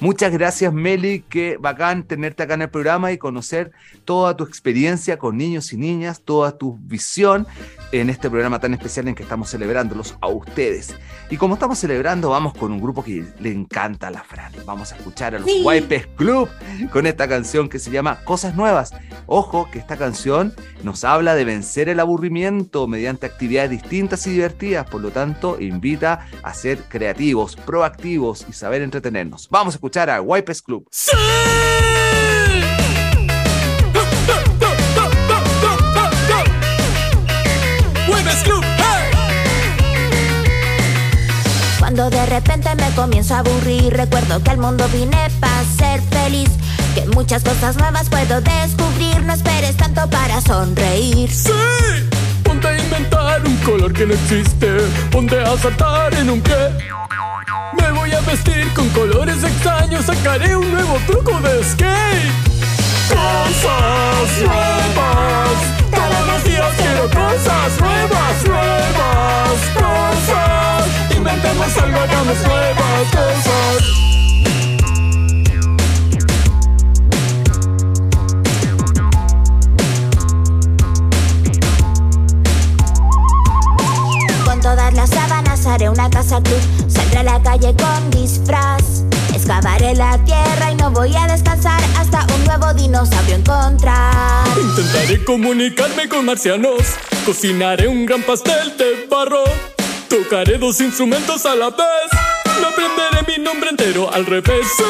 Muchas 0.00 0.32
gracias, 0.32 0.72
Meli. 0.72 1.24
Qué 1.28 1.58
bacán 1.60 2.04
tenerte 2.04 2.42
acá 2.42 2.54
en 2.54 2.62
el 2.62 2.70
programa 2.70 3.12
y 3.12 3.18
conocer 3.18 3.72
toda 4.06 4.34
tu 4.34 4.44
experiencia 4.44 5.18
con 5.18 5.36
niños 5.36 5.74
y 5.74 5.76
niñas, 5.76 6.22
toda 6.22 6.56
tu 6.56 6.78
visión 6.78 7.46
en 7.92 8.08
este 8.08 8.30
programa 8.30 8.58
tan 8.60 8.72
especial 8.72 9.08
en 9.08 9.14
que 9.14 9.22
estamos 9.22 9.50
celebrándolos 9.50 10.16
a 10.22 10.28
ustedes. 10.28 10.94
Y 11.28 11.36
como 11.36 11.54
estamos 11.54 11.78
celebrando, 11.78 12.30
vamos 12.30 12.54
con 12.54 12.72
un 12.72 12.80
grupo 12.80 13.04
que 13.04 13.26
le 13.40 13.52
encanta 13.52 14.08
a 14.08 14.10
la 14.10 14.22
Fran. 14.22 14.52
Vamos 14.64 14.92
a 14.92 14.96
escuchar 14.96 15.34
a 15.34 15.38
los 15.38 15.50
sí. 15.50 15.62
Wipes 15.64 16.06
Club 16.16 16.48
con 16.90 17.06
esta 17.06 17.28
canción 17.28 17.68
que 17.68 17.78
se 17.78 17.90
llama 17.90 18.24
Cosas 18.24 18.54
Nuevas. 18.54 18.94
Ojo 19.32 19.68
que 19.70 19.78
esta 19.78 19.96
canción 19.96 20.52
nos 20.82 21.04
habla 21.04 21.36
de 21.36 21.44
vencer 21.44 21.88
el 21.88 22.00
aburrimiento 22.00 22.88
mediante 22.88 23.26
actividades 23.26 23.70
distintas 23.70 24.26
y 24.26 24.30
divertidas, 24.30 24.90
por 24.90 25.00
lo 25.00 25.12
tanto 25.12 25.60
invita 25.60 26.26
a 26.42 26.52
ser 26.52 26.82
creativos, 26.88 27.54
proactivos 27.54 28.44
y 28.48 28.52
saber 28.54 28.82
entretenernos. 28.82 29.48
Vamos 29.48 29.74
a 29.74 29.76
escuchar 29.76 30.10
a 30.10 30.20
Wipes 30.20 30.62
Club. 30.62 30.88
¡Sí! 30.90 31.12
Cuando 41.78 42.10
de 42.10 42.26
repente 42.26 42.68
me 42.74 42.90
comienzo 42.96 43.34
a 43.34 43.38
aburrir, 43.40 43.92
recuerdo 43.92 44.42
que 44.42 44.50
al 44.50 44.58
mundo 44.58 44.84
vine 44.92 45.28
para 45.40 45.62
ser 45.64 46.00
feliz. 46.02 46.59
Que 46.94 47.06
muchas 47.14 47.44
cosas 47.44 47.76
nuevas 47.76 48.08
puedo 48.08 48.40
descubrir, 48.40 49.22
no 49.22 49.32
esperes 49.32 49.76
tanto 49.76 50.08
para 50.10 50.40
sonreír. 50.40 51.30
¡Sí! 51.30 51.52
Ponte 52.42 52.66
a 52.66 52.76
inventar 52.76 53.46
un 53.46 53.56
color 53.58 53.92
que 53.92 54.06
no 54.06 54.14
existe, 54.14 54.78
ponte 55.12 55.40
a 55.40 55.56
saltar 55.56 56.12
en 56.14 56.30
un 56.30 56.40
pie. 56.40 56.56
Me 57.80 57.92
voy 57.92 58.12
a 58.12 58.20
vestir 58.22 58.72
con 58.74 58.88
colores 58.88 59.42
extraños, 59.44 60.06
sacaré 60.06 60.56
un 60.56 60.70
nuevo 60.72 60.98
truco 61.06 61.40
de 61.40 61.62
skate. 61.62 62.32
Cosas 63.08 64.40
nuevas 64.40 65.80
todos 65.90 66.26
los 66.26 66.44
días 66.44 66.74
quiero 66.76 67.04
cosas 67.04 67.80
nuevas, 67.80 68.44
nuevas 68.46 69.60
cosas. 69.74 71.16
Inventemos 71.16 71.78
algo, 71.78 72.00
hagamos 72.00 72.46
nuevas 72.46 73.10
cosas. 73.12 74.09
Haré 85.66 85.88
una 85.88 86.08
casa 86.10 86.40
club. 86.42 86.60
Saldré 86.88 87.18
a 87.18 87.22
la 87.22 87.42
calle 87.42 87.74
con 87.76 88.10
disfraz. 88.10 89.04
Excavaré 89.34 89.94
la 89.94 90.18
tierra 90.24 90.72
y 90.72 90.74
no 90.76 90.90
voy 90.90 91.14
a 91.16 91.26
descansar 91.26 91.80
hasta 91.98 92.26
un 92.34 92.44
nuevo 92.44 92.72
dinosaurio 92.74 93.36
encontrar. 93.36 94.46
Intentaré 94.58 95.24
comunicarme 95.24 96.08
con 96.08 96.24
marcianos. 96.24 96.82
Cocinaré 97.24 97.88
un 97.88 98.06
gran 98.06 98.22
pastel 98.22 98.76
de 98.76 99.06
barro. 99.10 99.44
Tocaré 100.08 100.58
dos 100.58 100.80
instrumentos 100.80 101.46
a 101.46 101.54
la 101.54 101.70
vez. 101.70 102.10
No 102.60 102.68
aprenderé 102.68 103.38
mi 103.38 103.42
nombre 103.42 103.70
entero 103.70 104.12
al 104.12 104.26
revés. 104.26 104.66
¡Sí! 104.76 104.84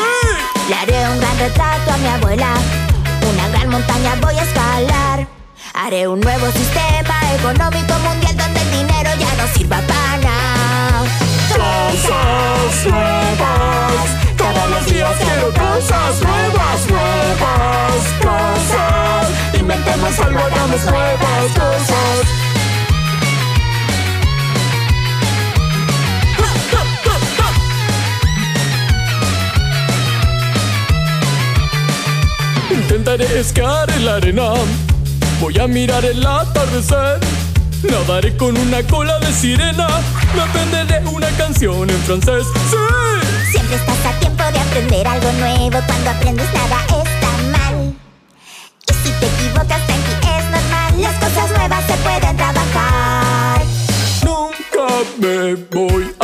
Le 0.68 0.74
haré 0.74 1.10
un 1.12 1.20
gran 1.20 1.38
retrato 1.38 1.90
a 1.92 1.96
mi 1.98 2.08
abuela. 2.08 2.54
Una 3.32 3.48
gran 3.48 3.68
montaña 3.68 4.16
voy 4.20 4.34
a 4.34 4.42
escalar. 4.42 5.28
Haré 5.74 6.08
un 6.08 6.20
nuevo 6.20 6.46
sistema 6.52 7.34
económico 7.38 7.94
mundial 8.04 8.36
donde 8.36 8.60
el 8.60 8.70
dinero 8.70 9.10
ya 9.18 9.34
no 9.36 9.52
sirva 9.54 9.80
para 9.82 10.16
nada 10.18 10.59
cosas 11.60 12.86
nuevas. 12.86 14.06
Todos 14.36 14.70
los 14.70 14.86
días 14.92 15.16
quiero 15.18 15.48
cosas 15.48 16.12
nuevas, 16.22 16.78
nuevas 16.88 18.02
cosas. 18.26 19.28
Inventemos 19.58 20.18
algo, 20.20 20.38
hagamos 20.38 20.84
nuevas 20.84 21.48
cosas. 21.54 22.40
Intentaré 32.70 33.40
escalar 33.40 33.90
en 33.90 34.04
la 34.04 34.16
arena. 34.16 34.52
Voy 35.40 35.58
a 35.58 35.66
mirar 35.66 36.04
el 36.04 36.24
atardecer 36.26 37.20
Nadaré 37.82 38.36
con 38.36 38.56
una 38.58 38.82
cola 38.82 39.18
de 39.20 39.32
sirena. 39.32 39.88
Me 40.34 40.42
aprenderé 40.42 41.00
una 41.06 41.28
canción 41.30 41.88
en 41.88 42.00
francés. 42.02 42.44
¡Sí! 42.70 42.76
Siempre 43.52 43.76
estás 43.76 44.06
a 44.06 44.18
tiempo 44.20 44.42
de 44.42 44.58
aprender 44.58 45.06
algo 45.08 45.32
nuevo. 45.32 45.78
Cuando 45.86 46.10
aprendes 46.10 46.52
nada 46.52 46.84
está 46.86 47.30
mal. 47.50 47.94
Y 48.86 48.92
si 48.92 49.10
te 49.18 49.26
equivocas, 49.26 49.86
tranqui, 49.86 50.12
es 50.12 50.44
normal. 50.50 51.00
Las 51.00 51.14
cosas 51.14 51.50
nuevas 51.56 51.84
se 51.86 51.94
pueden 51.94 52.36
trabajar. 52.36 53.62
Nunca 54.24 54.86
me 55.18 55.54
voy 55.54 56.14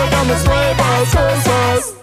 hagamos 0.00 0.44
nuevas 0.44 1.00
cosas. 1.10 1.94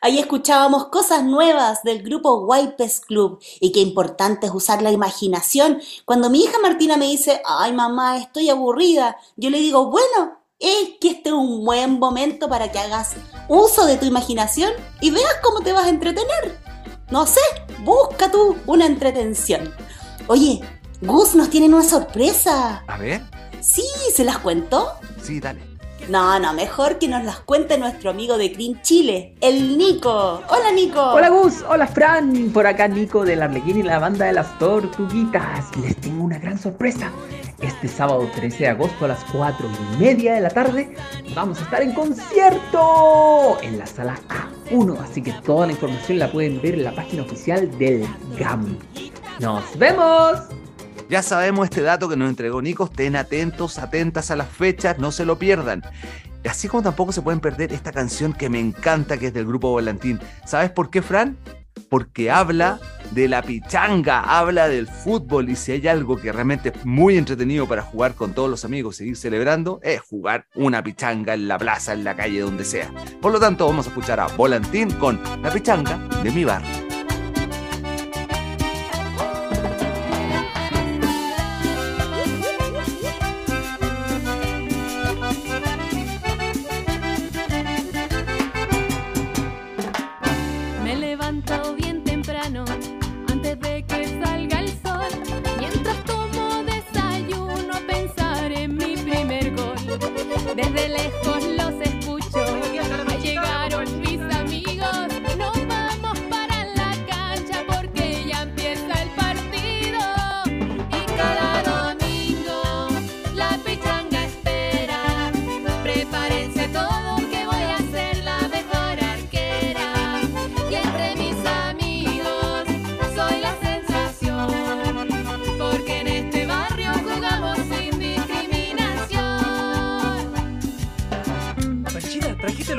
Ahí 0.00 0.18
escuchábamos 0.20 0.86
cosas 0.86 1.24
nuevas 1.24 1.82
del 1.82 2.02
grupo 2.02 2.44
Wipes 2.46 3.00
Club 3.00 3.40
y 3.60 3.72
qué 3.72 3.80
importante 3.80 4.46
es 4.46 4.52
usar 4.54 4.80
la 4.80 4.92
imaginación. 4.92 5.80
Cuando 6.04 6.30
mi 6.30 6.44
hija 6.44 6.58
Martina 6.62 6.96
me 6.96 7.06
dice, 7.06 7.42
ay 7.44 7.72
mamá, 7.72 8.16
estoy 8.18 8.48
aburrida, 8.48 9.16
yo 9.36 9.50
le 9.50 9.58
digo, 9.58 9.90
bueno, 9.90 10.38
es 10.60 10.90
que 11.00 11.10
este 11.10 11.30
es 11.30 11.34
un 11.34 11.64
buen 11.64 11.98
momento 11.98 12.48
para 12.48 12.70
que 12.70 12.78
hagas 12.78 13.16
uso 13.48 13.86
de 13.86 13.96
tu 13.96 14.06
imaginación 14.06 14.72
y 15.00 15.10
veas 15.10 15.34
cómo 15.42 15.60
te 15.60 15.72
vas 15.72 15.86
a 15.86 15.90
entretener. 15.90 16.60
No 17.10 17.26
sé, 17.26 17.40
busca 17.84 18.30
tú 18.30 18.56
una 18.66 18.86
entretención. 18.86 19.74
Oye, 20.28 20.60
Gus 21.00 21.34
nos 21.34 21.50
tiene 21.50 21.66
una 21.66 21.82
sorpresa. 21.82 22.84
A 22.86 22.98
ver, 22.98 23.22
Sí, 23.60 23.82
¿se 24.14 24.22
las 24.24 24.38
cuento? 24.38 24.92
sí, 25.20 25.40
dale. 25.40 25.60
No, 26.08 26.38
no, 26.38 26.54
mejor 26.54 26.98
que 26.98 27.06
nos 27.06 27.22
las 27.22 27.40
cuente 27.40 27.76
nuestro 27.76 28.08
amigo 28.08 28.38
de 28.38 28.48
Green 28.48 28.80
Chile, 28.80 29.34
el 29.42 29.76
Nico. 29.76 30.42
Hola 30.48 30.72
Nico. 30.74 31.02
Hola 31.02 31.28
Gus, 31.28 31.62
hola 31.68 31.86
Fran, 31.86 32.50
por 32.50 32.66
acá 32.66 32.88
Nico 32.88 33.26
del 33.26 33.42
Arlequín 33.42 33.78
y 33.78 33.82
la 33.82 33.98
banda 33.98 34.24
de 34.24 34.32
las 34.32 34.58
Tortuguitas. 34.58 35.76
Les 35.76 35.94
tengo 35.96 36.24
una 36.24 36.38
gran 36.38 36.58
sorpresa. 36.58 37.12
Este 37.60 37.88
sábado 37.88 38.26
13 38.34 38.58
de 38.58 38.68
agosto 38.68 39.04
a 39.04 39.08
las 39.08 39.22
4 39.32 39.68
y 39.68 39.96
media 39.98 40.32
de 40.32 40.40
la 40.40 40.48
tarde 40.48 40.94
vamos 41.34 41.60
a 41.60 41.64
estar 41.64 41.82
en 41.82 41.92
concierto 41.92 43.58
en 43.60 43.78
la 43.78 43.86
sala 43.86 44.18
A1, 44.70 44.98
así 45.00 45.20
que 45.20 45.32
toda 45.44 45.66
la 45.66 45.72
información 45.72 46.20
la 46.20 46.32
pueden 46.32 46.62
ver 46.62 46.74
en 46.74 46.84
la 46.84 46.92
página 46.92 47.22
oficial 47.22 47.70
del 47.78 48.06
GAM. 48.38 48.78
¡Nos 49.40 49.76
vemos! 49.76 50.38
Ya 51.08 51.22
sabemos 51.22 51.64
este 51.64 51.80
dato 51.80 52.08
que 52.08 52.16
nos 52.16 52.28
entregó 52.28 52.60
Nico. 52.60 52.84
Estén 52.84 53.16
atentos, 53.16 53.78
atentas 53.78 54.30
a 54.30 54.36
las 54.36 54.48
fechas, 54.48 54.98
no 54.98 55.10
se 55.10 55.24
lo 55.24 55.38
pierdan. 55.38 55.82
Así 56.48 56.68
como 56.68 56.82
tampoco 56.82 57.12
se 57.12 57.22
pueden 57.22 57.40
perder 57.40 57.72
esta 57.72 57.92
canción 57.92 58.32
que 58.32 58.48
me 58.48 58.60
encanta, 58.60 59.16
que 59.16 59.28
es 59.28 59.34
del 59.34 59.46
grupo 59.46 59.70
Volantín. 59.70 60.20
¿Sabes 60.46 60.70
por 60.70 60.90
qué, 60.90 61.02
Fran? 61.02 61.36
Porque 61.88 62.30
habla 62.30 62.78
de 63.12 63.28
la 63.28 63.42
pichanga, 63.42 64.20
habla 64.20 64.68
del 64.68 64.86
fútbol 64.86 65.48
y 65.48 65.56
si 65.56 65.72
hay 65.72 65.88
algo 65.88 66.16
que 66.16 66.30
realmente 66.30 66.70
es 66.74 66.84
muy 66.84 67.16
entretenido 67.16 67.66
para 67.66 67.82
jugar 67.82 68.14
con 68.14 68.34
todos 68.34 68.50
los 68.50 68.64
amigos, 68.64 68.96
seguir 68.96 69.16
celebrando, 69.16 69.80
es 69.82 70.00
jugar 70.00 70.46
una 70.54 70.82
pichanga 70.82 71.34
en 71.34 71.48
la 71.48 71.58
plaza, 71.58 71.94
en 71.94 72.04
la 72.04 72.14
calle, 72.14 72.40
donde 72.40 72.64
sea. 72.64 72.90
Por 73.22 73.32
lo 73.32 73.40
tanto, 73.40 73.66
vamos 73.66 73.86
a 73.86 73.90
escuchar 73.90 74.20
a 74.20 74.26
Volantín 74.26 74.90
con 74.92 75.20
la 75.42 75.50
pichanga 75.50 75.96
de 76.22 76.30
mi 76.30 76.44
barrio. 76.44 76.87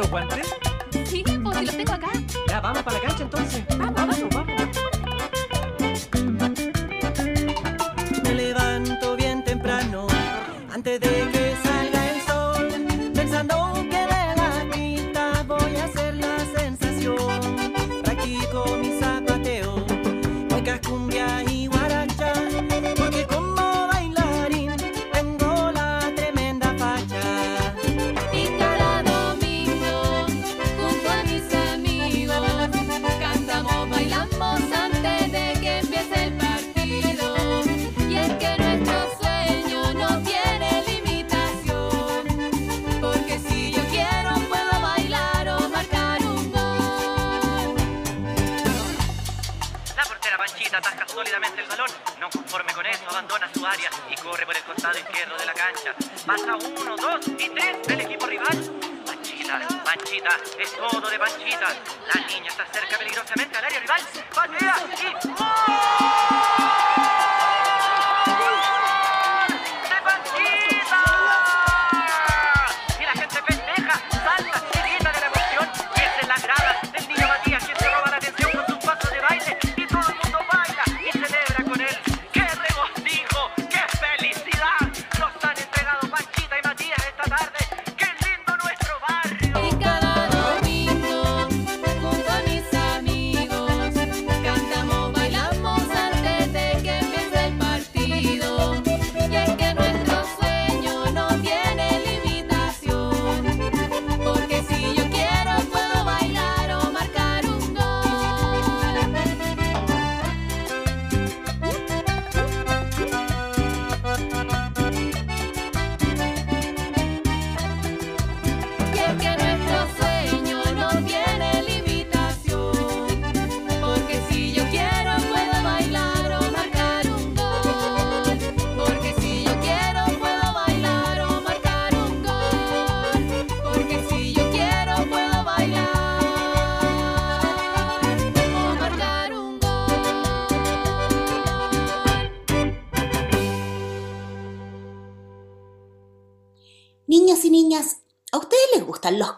Guantes? 0.10 0.56
Sí, 1.06 1.24
pues 1.44 1.58
si 1.58 1.66
los 1.66 1.78
tengo 1.78 1.94
acá. 1.94 2.10
Ya, 2.48 2.60
vamos 2.60 2.84
para 2.84 2.98
la 2.98 3.08
cancha 3.08 3.24
entonces. 3.24 3.64
Vamos, 3.78 3.96
vamos, 3.96 4.20
vamos. 4.32 4.39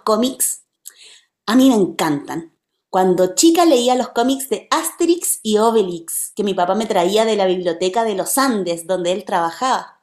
Cómics? 0.03 0.63
A 1.45 1.55
mí 1.55 1.69
me 1.69 1.75
encantan. 1.75 2.55
Cuando 2.89 3.35
chica 3.35 3.65
leía 3.65 3.95
los 3.95 4.09
cómics 4.09 4.49
de 4.49 4.67
Asterix 4.69 5.39
y 5.43 5.57
Obelix, 5.57 6.33
que 6.35 6.43
mi 6.43 6.53
papá 6.53 6.75
me 6.75 6.85
traía 6.85 7.23
de 7.23 7.37
la 7.37 7.45
biblioteca 7.45 8.03
de 8.03 8.15
los 8.15 8.37
Andes, 8.37 8.85
donde 8.85 9.13
él 9.13 9.23
trabajaba. 9.23 10.01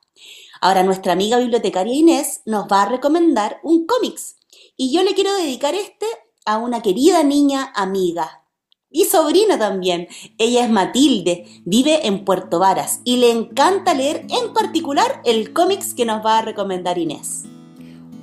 Ahora 0.61 0.83
nuestra 0.83 1.13
amiga 1.13 1.39
bibliotecaria 1.39 1.95
Inés 1.95 2.41
nos 2.47 2.65
va 2.65 2.83
a 2.83 2.89
recomendar 2.89 3.61
un 3.63 3.87
cómics. 3.87 4.37
Y 4.77 4.93
yo 4.93 5.03
le 5.03 5.15
quiero 5.15 5.33
dedicar 5.35 5.75
este 5.75 6.07
a 6.47 6.57
una 6.57 6.81
querida 6.81 7.23
niña 7.23 7.73
amiga. 7.75 8.45
Y 8.91 9.05
sobrina 9.05 9.59
también. 9.59 10.09
Ella 10.39 10.65
es 10.65 10.71
Matilde, 10.71 11.45
vive 11.67 12.07
en 12.07 12.25
Puerto 12.25 12.59
Varas 12.59 13.01
y 13.05 13.19
le 13.19 13.31
encanta 13.31 13.93
leer 13.93 14.25
en 14.31 14.55
particular 14.55 15.21
el 15.27 15.53
cómics 15.53 15.93
que 15.93 16.07
nos 16.07 16.25
va 16.25 16.39
a 16.39 16.43
recomendar 16.43 16.97
Inés. 16.97 17.45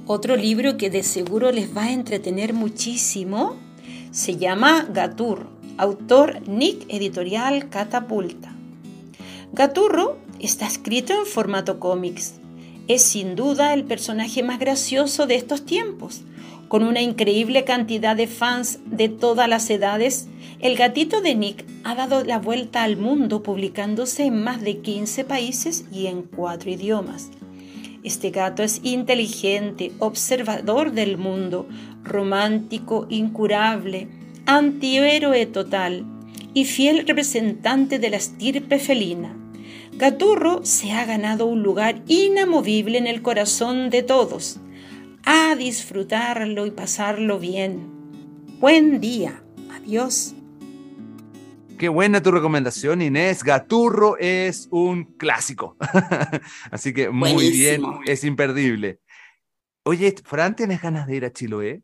Otro 0.07 0.35
libro 0.35 0.77
que 0.77 0.91
de 0.91 1.01
seguro 1.01 1.51
les 1.51 1.75
va 1.75 1.85
a 1.85 1.91
entretener 1.91 2.53
muchísimo 2.53 3.55
se 4.11 4.37
llama 4.37 4.87
Gaturro, 4.93 5.49
autor 5.77 6.47
Nick 6.47 6.85
Editorial 6.89 7.69
Catapulta. 7.69 8.55
Gaturro 9.51 10.19
está 10.39 10.67
escrito 10.67 11.13
en 11.13 11.25
formato 11.25 11.79
cómics. 11.79 12.35
Es 12.87 13.01
sin 13.01 13.35
duda 13.35 13.73
el 13.73 13.83
personaje 13.83 14.43
más 14.43 14.59
gracioso 14.59 15.25
de 15.25 15.37
estos 15.37 15.65
tiempos. 15.65 16.21
Con 16.67 16.83
una 16.83 17.01
increíble 17.01 17.63
cantidad 17.63 18.15
de 18.15 18.27
fans 18.27 18.77
de 18.85 19.09
todas 19.09 19.49
las 19.49 19.67
edades, 19.71 20.27
el 20.59 20.75
gatito 20.75 21.21
de 21.21 21.33
Nick 21.33 21.65
ha 21.83 21.95
dado 21.95 22.23
la 22.23 22.37
vuelta 22.37 22.83
al 22.83 22.95
mundo 22.95 23.41
publicándose 23.41 24.25
en 24.25 24.43
más 24.43 24.61
de 24.61 24.77
15 24.77 25.23
países 25.23 25.85
y 25.91 26.05
en 26.05 26.21
cuatro 26.21 26.69
idiomas. 26.69 27.31
Este 28.05 28.29
gato 28.29 28.61
es 28.61 28.81
inteligente, 28.83 29.91
observador 29.97 30.91
del 30.91 31.17
mundo, 31.17 31.67
romántico, 32.03 33.07
incurable, 33.09 34.07
antihéroe 34.45 35.47
total 35.47 36.05
y 36.53 36.65
fiel 36.65 37.07
representante 37.07 37.97
de 37.97 38.11
la 38.11 38.17
estirpe 38.17 38.77
felina. 38.77 39.35
Gaturro 39.93 40.63
se 40.63 40.91
ha 40.91 41.03
ganado 41.05 41.47
un 41.47 41.63
lugar 41.63 42.03
inamovible 42.07 42.99
en 42.99 43.07
el 43.07 43.23
corazón 43.23 43.89
de 43.89 44.03
todos. 44.03 44.59
A 45.23 45.55
disfrutarlo 45.55 46.67
y 46.67 46.71
pasarlo 46.71 47.39
bien. 47.39 47.89
Buen 48.59 49.01
día. 49.01 49.41
Adiós. 49.75 50.34
Qué 51.77 51.89
buena 51.89 52.21
tu 52.21 52.31
recomendación, 52.31 53.01
Inés. 53.01 53.43
Gaturro 53.43 54.17
es 54.17 54.67
un 54.71 55.03
clásico. 55.17 55.75
Así 56.71 56.93
que 56.93 57.09
muy 57.09 57.33
Buenísimo. 57.33 57.99
bien, 57.99 58.01
es 58.05 58.23
imperdible. 58.23 59.01
Oye, 59.83 60.15
Fran, 60.23 60.55
¿tienes 60.55 60.81
ganas 60.81 61.05
de 61.05 61.15
ir 61.17 61.25
a 61.25 61.31
Chiloé? 61.33 61.83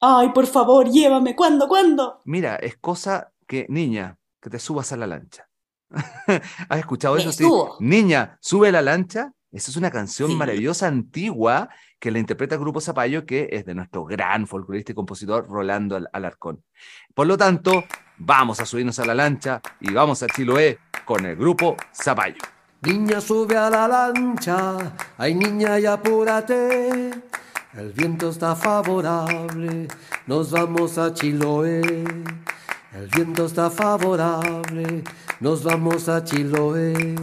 Ay, 0.00 0.30
por 0.30 0.46
favor, 0.46 0.90
llévame. 0.90 1.36
¿Cuándo? 1.36 1.68
¿Cuándo? 1.68 2.20
Mira, 2.24 2.56
es 2.56 2.76
cosa 2.76 3.32
que, 3.46 3.66
niña, 3.68 4.18
que 4.40 4.50
te 4.50 4.58
subas 4.58 4.92
a 4.92 4.96
la 4.96 5.06
lancha. 5.06 5.48
¿Has 6.68 6.78
escuchado 6.80 7.14
Me 7.14 7.20
eso? 7.22 7.32
Sí. 7.32 7.44
Niña, 7.80 8.38
sube 8.40 8.68
a 8.68 8.72
la 8.72 8.82
lancha. 8.82 9.32
Esa 9.52 9.70
es 9.70 9.76
una 9.76 9.90
canción 9.90 10.30
Sí. 10.30 10.34
maravillosa, 10.36 10.88
antigua, 10.88 11.68
que 12.02 12.10
la 12.10 12.18
interpreta 12.18 12.56
el 12.56 12.60
Grupo 12.60 12.80
Zapallo, 12.80 13.24
que 13.24 13.48
es 13.52 13.64
de 13.64 13.76
nuestro 13.76 14.04
gran 14.04 14.48
folclorista 14.48 14.90
y 14.90 14.94
compositor 14.96 15.46
Rolando 15.46 15.94
Al- 15.94 16.08
Alarcón. 16.12 16.60
Por 17.14 17.28
lo 17.28 17.38
tanto, 17.38 17.84
vamos 18.18 18.58
a 18.58 18.66
subirnos 18.66 18.98
a 18.98 19.04
la 19.04 19.14
lancha 19.14 19.62
y 19.78 19.92
vamos 19.92 20.20
a 20.24 20.26
Chiloé 20.26 20.80
con 21.04 21.24
el 21.24 21.36
Grupo 21.36 21.76
Zapallo. 21.94 22.42
Niña, 22.80 23.20
sube 23.20 23.56
a 23.56 23.70
la 23.70 23.86
lancha, 23.86 24.96
ay 25.16 25.36
niña, 25.36 25.78
y 25.78 25.86
apúrate. 25.86 27.12
El 27.74 27.92
viento 27.92 28.30
está 28.30 28.56
favorable, 28.56 29.86
nos 30.26 30.50
vamos 30.50 30.98
a 30.98 31.14
Chiloé. 31.14 31.82
El 32.92 33.06
viento 33.14 33.46
está 33.46 33.70
favorable, 33.70 35.04
nos 35.38 35.62
vamos 35.62 36.08
a 36.08 36.24
Chiloé. 36.24 37.14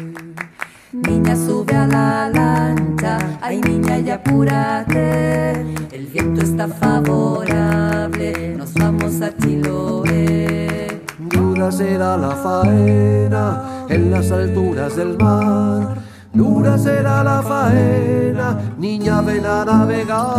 Niña, 0.92 1.36
sube 1.36 1.76
a 1.76 1.86
la 1.86 2.30
lancha, 2.30 3.20
ay 3.42 3.62
niña, 3.62 4.00
y 4.00 4.10
apúrate. 4.10 5.52
El 5.92 6.08
viento 6.08 6.42
está 6.42 6.68
favorable, 6.68 8.56
nos 8.58 8.74
vamos 8.74 9.22
a 9.22 9.30
Chiloé. 9.38 11.00
Dura 11.20 11.72
será 11.72 12.18
la 12.18 12.32
faena 12.32 13.86
en 13.88 14.10
las 14.10 14.32
alturas 14.32 14.96
del 14.96 15.16
mar. 15.20 16.00
Dura 16.34 16.76
será 16.76 17.24
la 17.24 17.44
faena, 17.44 18.58
niña, 18.80 19.22
ven 19.22 19.46
a 19.46 19.66
navegar. 19.66 20.30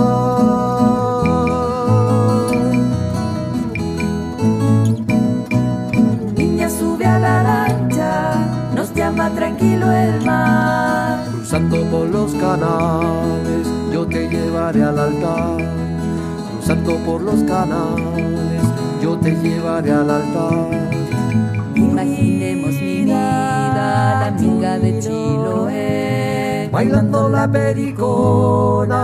Cruzando 11.51 11.85
por 11.91 12.09
los 12.09 12.33
canales, 12.35 13.67
yo 13.93 14.07
te 14.07 14.29
llevaré 14.29 14.85
al 14.85 14.97
altar. 14.97 15.57
Cruzando 16.53 16.97
por 16.99 17.23
los 17.23 17.43
canales, 17.43 18.63
yo 19.03 19.19
te 19.19 19.33
llevaré 19.33 19.91
al 19.91 20.09
altar. 20.09 20.71
Imaginemos 21.75 22.71
mi 22.75 23.03
vida, 23.03 23.75
la 23.75 24.27
amiga 24.27 24.79
de 24.79 25.01
Chiloé. 25.01 26.69
Bailando 26.71 27.29
la 27.29 27.51
pericona. 27.51 28.95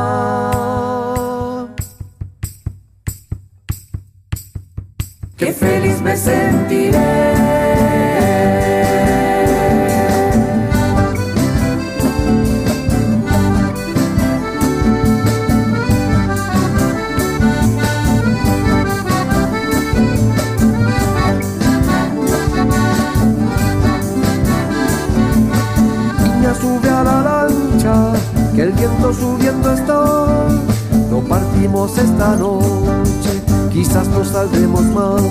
Qué 5.37 5.53
feliz 5.53 6.01
me 6.01 6.17
sentiré. 6.17 7.76
Partimos 31.67 31.99
esta 31.99 32.37
noche, 32.37 33.43
quizás 33.73 34.07
no 34.09 34.25
saldremos 34.25 34.85
más. 34.85 35.23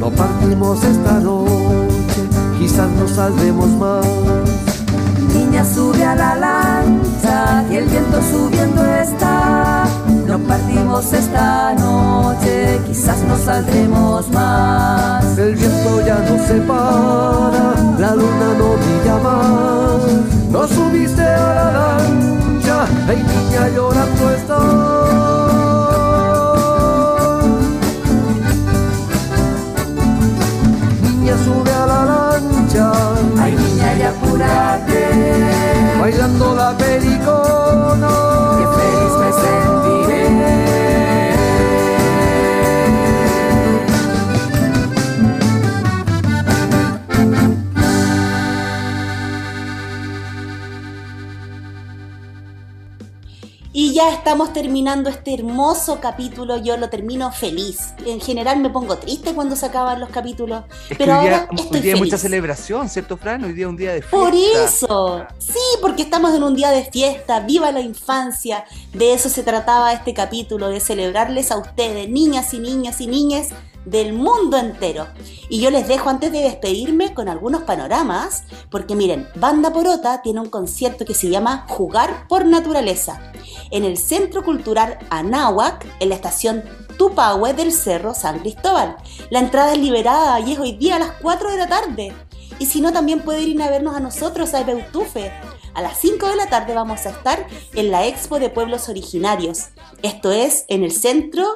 No 0.00 0.10
partimos 0.10 0.82
esta 0.82 1.20
noche, 1.20 2.22
quizás 2.58 2.90
no 2.90 3.06
saldremos 3.06 3.68
más. 3.68 4.06
Niña, 5.32 5.64
sube 5.64 6.04
a 6.04 6.16
la 6.16 6.34
lancha 6.34 7.64
y 7.70 7.76
el 7.76 7.84
viento 7.84 8.20
subiendo 8.20 8.84
está. 8.84 9.84
No 10.26 10.38
partimos 10.40 11.12
esta 11.12 11.72
noche, 11.74 12.80
quizás 12.88 13.22
no 13.22 13.38
saldremos 13.38 14.28
más. 14.32 15.38
El 15.38 15.54
viento 15.54 16.04
ya 16.04 16.18
no 16.18 16.46
se 16.48 16.54
para, 16.62 17.74
la 17.96 18.14
luna 18.16 18.48
no 18.58 18.74
brilla 18.74 19.16
más. 19.22 20.50
No 20.50 20.66
subiste 20.66 21.22
a 21.22 21.54
la 21.54 21.72
lancha, 21.72 22.37
ay 23.08 23.22
niña 23.22 23.68
llorando 23.74 24.30
está. 24.30 24.58
Niña 31.02 31.34
sube 31.44 31.72
a 31.72 31.86
la 31.86 32.00
lancha, 32.12 32.92
ay 33.42 33.52
niña 33.56 33.88
y 33.98 34.02
apúrate. 34.02 35.02
Bailando 36.00 36.54
la 36.54 36.76
pericona. 36.76 37.17
Estamos 54.28 54.52
terminando 54.52 55.08
este 55.08 55.32
hermoso 55.32 56.00
capítulo. 56.02 56.58
Yo 56.58 56.76
lo 56.76 56.90
termino 56.90 57.32
feliz. 57.32 57.94
En 58.04 58.20
general 58.20 58.60
me 58.60 58.68
pongo 58.68 58.98
triste 58.98 59.32
cuando 59.32 59.56
se 59.56 59.64
acaban 59.64 60.00
los 60.00 60.10
capítulos. 60.10 60.64
Es 60.90 60.98
que 60.98 61.04
pero 61.06 61.18
hoy 61.18 61.26
día, 61.26 61.38
ahora 61.38 61.48
hoy 61.50 61.60
estoy 61.60 61.80
día 61.80 61.94
hay 61.94 61.98
mucha 61.98 62.18
feliz. 62.18 62.20
celebración, 62.20 62.90
¿cierto, 62.90 63.16
Fran? 63.16 63.42
Hoy 63.42 63.54
día 63.54 63.64
es 63.64 63.70
un 63.70 63.76
día 63.78 63.94
de 63.94 64.02
fiesta. 64.02 64.16
Por 64.18 64.34
eso, 64.34 65.26
sí, 65.38 65.58
porque 65.80 66.02
estamos 66.02 66.34
en 66.34 66.42
un 66.42 66.54
día 66.54 66.70
de 66.72 66.84
fiesta, 66.84 67.40
viva 67.40 67.72
la 67.72 67.80
infancia, 67.80 68.66
de 68.92 69.14
eso 69.14 69.30
se 69.30 69.42
trataba 69.42 69.94
este 69.94 70.12
capítulo, 70.12 70.68
de 70.68 70.80
celebrarles 70.80 71.50
a 71.50 71.56
ustedes, 71.56 72.10
niñas 72.10 72.52
y 72.52 72.58
niñas 72.58 73.00
y 73.00 73.06
niñas 73.06 73.48
del 73.90 74.12
mundo 74.12 74.56
entero. 74.56 75.06
Y 75.48 75.60
yo 75.60 75.70
les 75.70 75.88
dejo 75.88 76.10
antes 76.10 76.32
de 76.32 76.40
despedirme 76.40 77.14
con 77.14 77.28
algunos 77.28 77.62
panoramas, 77.62 78.44
porque 78.70 78.94
miren, 78.94 79.28
Banda 79.34 79.72
Porota 79.72 80.22
tiene 80.22 80.40
un 80.40 80.50
concierto 80.50 81.04
que 81.04 81.14
se 81.14 81.30
llama 81.30 81.64
Jugar 81.68 82.26
por 82.28 82.44
Naturaleza. 82.44 83.20
en 83.70 83.84
el 83.84 83.98
Centro 83.98 84.44
Cultural 84.44 84.98
Anáhuac, 85.10 85.86
en 86.00 86.08
la 86.08 86.14
estación 86.14 86.64
Tupahue 86.96 87.52
del 87.52 87.70
Cerro 87.70 88.14
San 88.14 88.38
Cristóbal. 88.40 88.96
La 89.30 89.40
entrada 89.40 89.72
es 89.72 89.78
liberada 89.78 90.40
y 90.40 90.52
es 90.52 90.58
hoy 90.58 90.72
día 90.72 90.96
a 90.96 90.98
las 90.98 91.12
4 91.20 91.50
de 91.50 91.56
la 91.58 91.68
tarde. 91.68 92.14
Y 92.58 92.66
si 92.66 92.80
no, 92.80 92.92
también 92.92 93.20
puede 93.20 93.42
ir 93.42 93.60
a 93.62 93.70
vernos 93.70 93.94
a 93.94 94.00
nosotros, 94.00 94.54
a 94.54 94.64
Beutufe. 94.64 95.32
A 95.74 95.82
las 95.82 95.98
5 95.98 96.26
de 96.26 96.36
la 96.36 96.48
tarde 96.48 96.74
vamos 96.74 97.06
a 97.06 97.10
estar 97.10 97.46
en 97.74 97.90
la 97.90 98.06
Expo 98.06 98.38
de 98.38 98.50
Pueblos 98.50 98.88
Originarios. 98.88 99.68
Esto 100.02 100.32
es 100.32 100.64
en 100.68 100.82
el 100.82 100.90
centro 100.90 101.54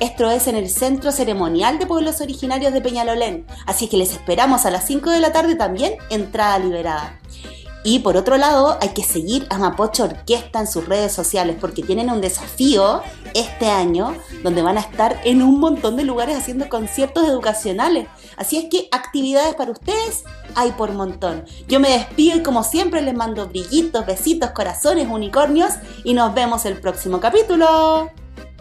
esto 0.00 0.30
es 0.30 0.46
en 0.46 0.56
el 0.56 0.70
Centro 0.70 1.12
Ceremonial 1.12 1.78
de 1.78 1.86
Pueblos 1.86 2.22
Originarios 2.22 2.72
de 2.72 2.80
Peñalolén. 2.80 3.46
Así 3.66 3.86
que 3.86 3.98
les 3.98 4.12
esperamos 4.12 4.64
a 4.64 4.70
las 4.70 4.86
5 4.86 5.10
de 5.10 5.20
la 5.20 5.32
tarde 5.32 5.56
también, 5.56 5.94
entrada 6.08 6.58
liberada. 6.58 7.20
Y 7.82 8.00
por 8.00 8.16
otro 8.16 8.36
lado, 8.36 8.78
hay 8.80 8.90
que 8.90 9.02
seguir 9.02 9.46
a 9.48 9.58
Mapocho 9.58 10.04
Orquesta 10.04 10.60
en 10.60 10.66
sus 10.66 10.86
redes 10.86 11.12
sociales 11.12 11.56
porque 11.58 11.82
tienen 11.82 12.10
un 12.10 12.20
desafío 12.20 13.02
este 13.34 13.66
año 13.66 14.14
donde 14.42 14.60
van 14.60 14.76
a 14.76 14.80
estar 14.80 15.20
en 15.24 15.42
un 15.42 15.60
montón 15.60 15.96
de 15.96 16.04
lugares 16.04 16.36
haciendo 16.36 16.68
conciertos 16.68 17.26
educacionales. 17.26 18.08
Así 18.36 18.58
es 18.58 18.66
que 18.70 18.88
actividades 18.92 19.54
para 19.54 19.70
ustedes 19.70 20.24
hay 20.54 20.72
por 20.72 20.92
montón. 20.92 21.44
Yo 21.68 21.80
me 21.80 21.90
despido 21.90 22.38
y 22.38 22.42
como 22.42 22.64
siempre 22.64 23.00
les 23.00 23.14
mando 23.14 23.48
brillitos, 23.48 24.04
besitos, 24.04 24.50
corazones, 24.50 25.08
unicornios 25.08 25.72
y 26.04 26.12
nos 26.12 26.34
vemos 26.34 26.66
el 26.66 26.78
próximo 26.80 27.18
capítulo. 27.18 28.10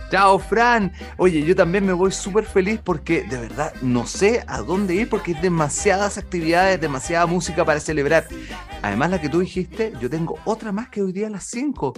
Chao, 0.10 0.39
Fran. 0.39 0.91
Oye, 1.18 1.43
yo 1.43 1.55
también 1.55 1.86
me 1.86 1.93
voy 1.93 2.12
súper 2.12 2.43
feliz 2.43 2.80
porque 2.84 3.24
de 3.24 3.38
verdad 3.38 3.74
no 3.82 4.07
sé 4.07 4.43
a 4.47 4.60
dónde 4.60 4.95
ir 4.95 5.07
porque 5.07 5.36
hay 5.36 5.41
demasiadas 5.41 6.18
actividades, 6.18 6.82
demasiada 6.82 7.28
música 7.28 7.64
para 7.64 7.80
celebrar. 7.80 8.28
Además, 8.82 9.12
la 9.12 9.22
que 9.22 9.30
tú 9.30 9.41
dijiste, 9.41 9.93
yo 10.01 10.10
tengo 10.10 10.39
otra 10.45 10.72
más 10.72 10.89
que 10.89 11.03
hoy 11.03 11.12
día 11.12 11.28
a 11.28 11.30
las 11.30 11.43
5 11.45 11.93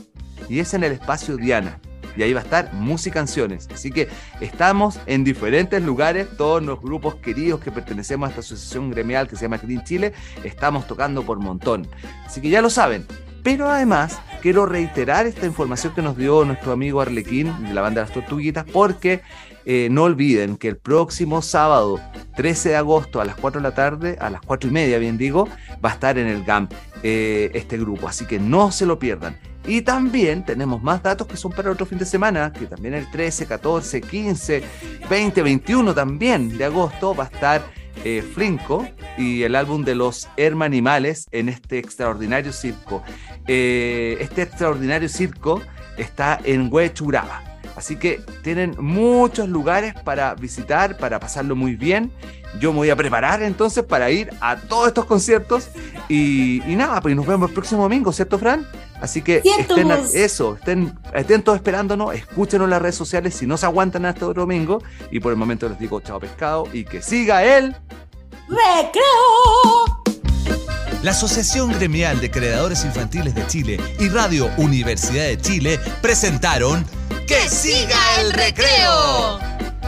y 0.49 0.59
es 0.59 0.74
en 0.74 0.84
el 0.84 0.91
espacio 0.91 1.38
Diana. 1.38 1.80
Y 2.18 2.24
ahí 2.24 2.34
va 2.34 2.41
a 2.41 2.43
estar 2.43 2.74
música 2.74 3.12
canciones. 3.22 3.70
Así 3.74 3.91
que 3.91 4.09
estamos 4.41 4.99
en 5.05 5.24
diferentes 5.24 5.82
lugares, 5.82 6.28
todos 6.38 6.62
los 6.62 6.82
grupos 6.82 7.16
queridos 7.16 7.62
que 7.62 7.72
pertenecemos 7.72 8.28
a 8.28 8.30
esta 8.32 8.41
asociación 8.41 8.89
gremial 8.89 9.30
que 9.30 9.38
se 9.38 9.43
llama 9.43 9.57
Green 9.57 9.84
Chile, 9.86 10.12
estamos 10.43 10.86
tocando 10.88 11.24
por 11.24 11.39
montón. 11.39 11.88
Así 12.26 12.41
que 12.41 12.49
ya 12.49 12.62
lo 12.62 12.70
saben, 12.70 13.05
pero 13.43 13.69
además, 13.69 14.19
quiero 14.41 14.65
reiterar 14.65 15.25
esta 15.27 15.45
información 15.45 15.93
que 15.93 16.01
nos 16.01 16.17
dio 16.17 16.45
nuestro 16.45 16.71
amigo 16.71 17.01
Arlequín 17.01 17.53
de 17.63 17.73
la 17.73 17.81
banda 17.81 18.01
de 18.01 18.07
las 18.07 18.13
Tortuguitas, 18.13 18.65
porque 18.65 19.21
eh, 19.65 19.89
no 19.91 20.03
olviden 20.03 20.57
que 20.57 20.67
el 20.67 20.77
próximo 20.77 21.41
sábado, 21.41 21.99
13 22.35 22.69
de 22.69 22.75
agosto, 22.75 23.21
a 23.21 23.25
las 23.25 23.35
4 23.35 23.61
de 23.61 23.67
la 23.67 23.75
tarde, 23.75 24.17
a 24.19 24.29
las 24.29 24.41
4 24.41 24.69
y 24.69 24.73
media, 24.73 24.97
bien 24.97 25.17
digo, 25.17 25.47
va 25.83 25.89
a 25.89 25.93
estar 25.93 26.17
en 26.17 26.27
el 26.27 26.43
GAM 26.43 26.67
eh, 27.03 27.51
este 27.53 27.77
grupo, 27.77 28.07
así 28.07 28.25
que 28.25 28.39
no 28.39 28.71
se 28.71 28.85
lo 28.85 28.97
pierdan. 28.99 29.37
Y 29.67 29.81
también 29.81 30.43
tenemos 30.43 30.81
más 30.81 31.03
datos 31.03 31.27
que 31.27 31.37
son 31.37 31.51
para 31.51 31.69
otro 31.69 31.85
fin 31.85 31.99
de 31.99 32.05
semana, 32.05 32.51
que 32.51 32.65
también 32.65 32.95
el 32.95 33.09
13, 33.11 33.45
14, 33.45 34.01
15, 34.01 34.63
20, 35.07 35.41
21 35.43 35.93
también 35.93 36.57
de 36.57 36.65
agosto 36.65 37.13
va 37.13 37.25
a 37.25 37.27
estar 37.27 37.80
eh, 38.03 38.21
Flinco 38.21 38.87
y 39.17 39.43
el 39.43 39.55
álbum 39.55 39.83
de 39.83 39.95
los 39.95 40.29
Hermanimales 40.37 41.27
en 41.31 41.49
este 41.49 41.77
extraordinario 41.77 42.51
circo. 42.53 43.03
Eh, 43.47 44.17
este 44.19 44.43
extraordinario 44.43 45.09
circo 45.09 45.61
está 45.97 46.39
en 46.43 46.69
Huechuraba. 46.71 47.51
Así 47.82 47.95
que 47.95 48.21
tienen 48.43 48.75
muchos 48.77 49.49
lugares 49.49 49.95
para 50.03 50.36
visitar, 50.36 50.97
para 50.97 51.19
pasarlo 51.19 51.55
muy 51.55 51.75
bien. 51.75 52.11
Yo 52.59 52.71
me 52.73 52.77
voy 52.77 52.91
a 52.91 52.95
preparar 52.95 53.41
entonces 53.41 53.84
para 53.84 54.11
ir 54.11 54.29
a 54.39 54.55
todos 54.55 54.89
estos 54.89 55.05
conciertos. 55.05 55.69
Y, 56.07 56.61
y 56.71 56.75
nada, 56.75 57.01
pues 57.01 57.15
nos 57.15 57.25
vemos 57.25 57.49
el 57.49 57.55
próximo 57.55 57.82
domingo, 57.82 58.13
¿cierto, 58.13 58.38
Fran? 58.38 58.67
Así 59.01 59.23
que 59.23 59.41
estén 59.57 59.91
a- 59.91 59.97
eso, 60.13 60.53
estén, 60.57 60.93
estén 61.15 61.41
todos 61.41 61.55
esperándonos, 61.55 62.13
escúchenos 62.13 62.65
en 62.65 62.69
las 62.69 62.84
redes 62.84 62.93
sociales 62.93 63.34
si 63.34 63.47
no 63.47 63.57
se 63.57 63.65
aguantan 63.65 64.05
hasta 64.05 64.27
otro 64.27 64.43
domingo. 64.43 64.84
Y 65.09 65.19
por 65.19 65.32
el 65.32 65.39
momento 65.39 65.67
les 65.67 65.79
digo 65.79 65.99
chao 66.01 66.19
pescado 66.19 66.67
y 66.71 66.84
que 66.84 67.01
siga 67.01 67.43
el 67.43 67.75
¡Recreo! 68.47 70.03
La 71.01 71.11
Asociación 71.11 71.71
Gremial 71.71 72.21
de 72.21 72.29
Creadores 72.29 72.86
Infantiles 72.86 73.34
de 73.34 73.47
Chile 73.47 73.79
y 73.99 74.07
Radio 74.09 74.51
Universidad 74.57 75.23
de 75.23 75.38
Chile 75.39 75.79
presentaron 75.99 76.86
¡Que 77.32 77.47
siga 77.47 77.97
el 78.19 78.34
recreo! 78.34 79.39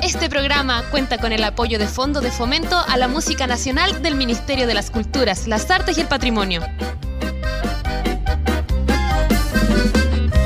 Este 0.01 0.29
programa 0.29 0.81
cuenta 0.89 1.17
con 1.17 1.33
el 1.33 1.43
apoyo 1.43 1.77
de 1.77 1.87
Fondo 1.87 2.21
de 2.21 2.31
Fomento 2.31 2.77
a 2.87 2.95
la 2.95 3.09
Música 3.09 3.47
Nacional 3.47 4.01
del 4.01 4.15
Ministerio 4.15 4.65
de 4.65 4.73
las 4.73 4.89
Culturas, 4.89 5.45
las 5.45 5.69
Artes 5.69 5.97
y 5.97 6.01
el 6.01 6.07
Patrimonio. 6.07 6.61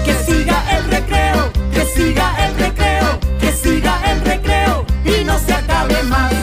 Que 0.05 0.13
siga 0.25 0.75
el 0.75 0.89
recreo, 0.89 1.53
que 1.71 1.85
siga 1.85 2.47
el 2.47 2.57
recreo, 2.57 3.19
que 3.39 3.51
siga 3.51 4.11
el 4.11 4.25
recreo 4.25 4.83
y 5.05 5.23
no 5.23 5.37
se 5.37 5.53
acabe 5.53 6.01
más. 6.01 6.33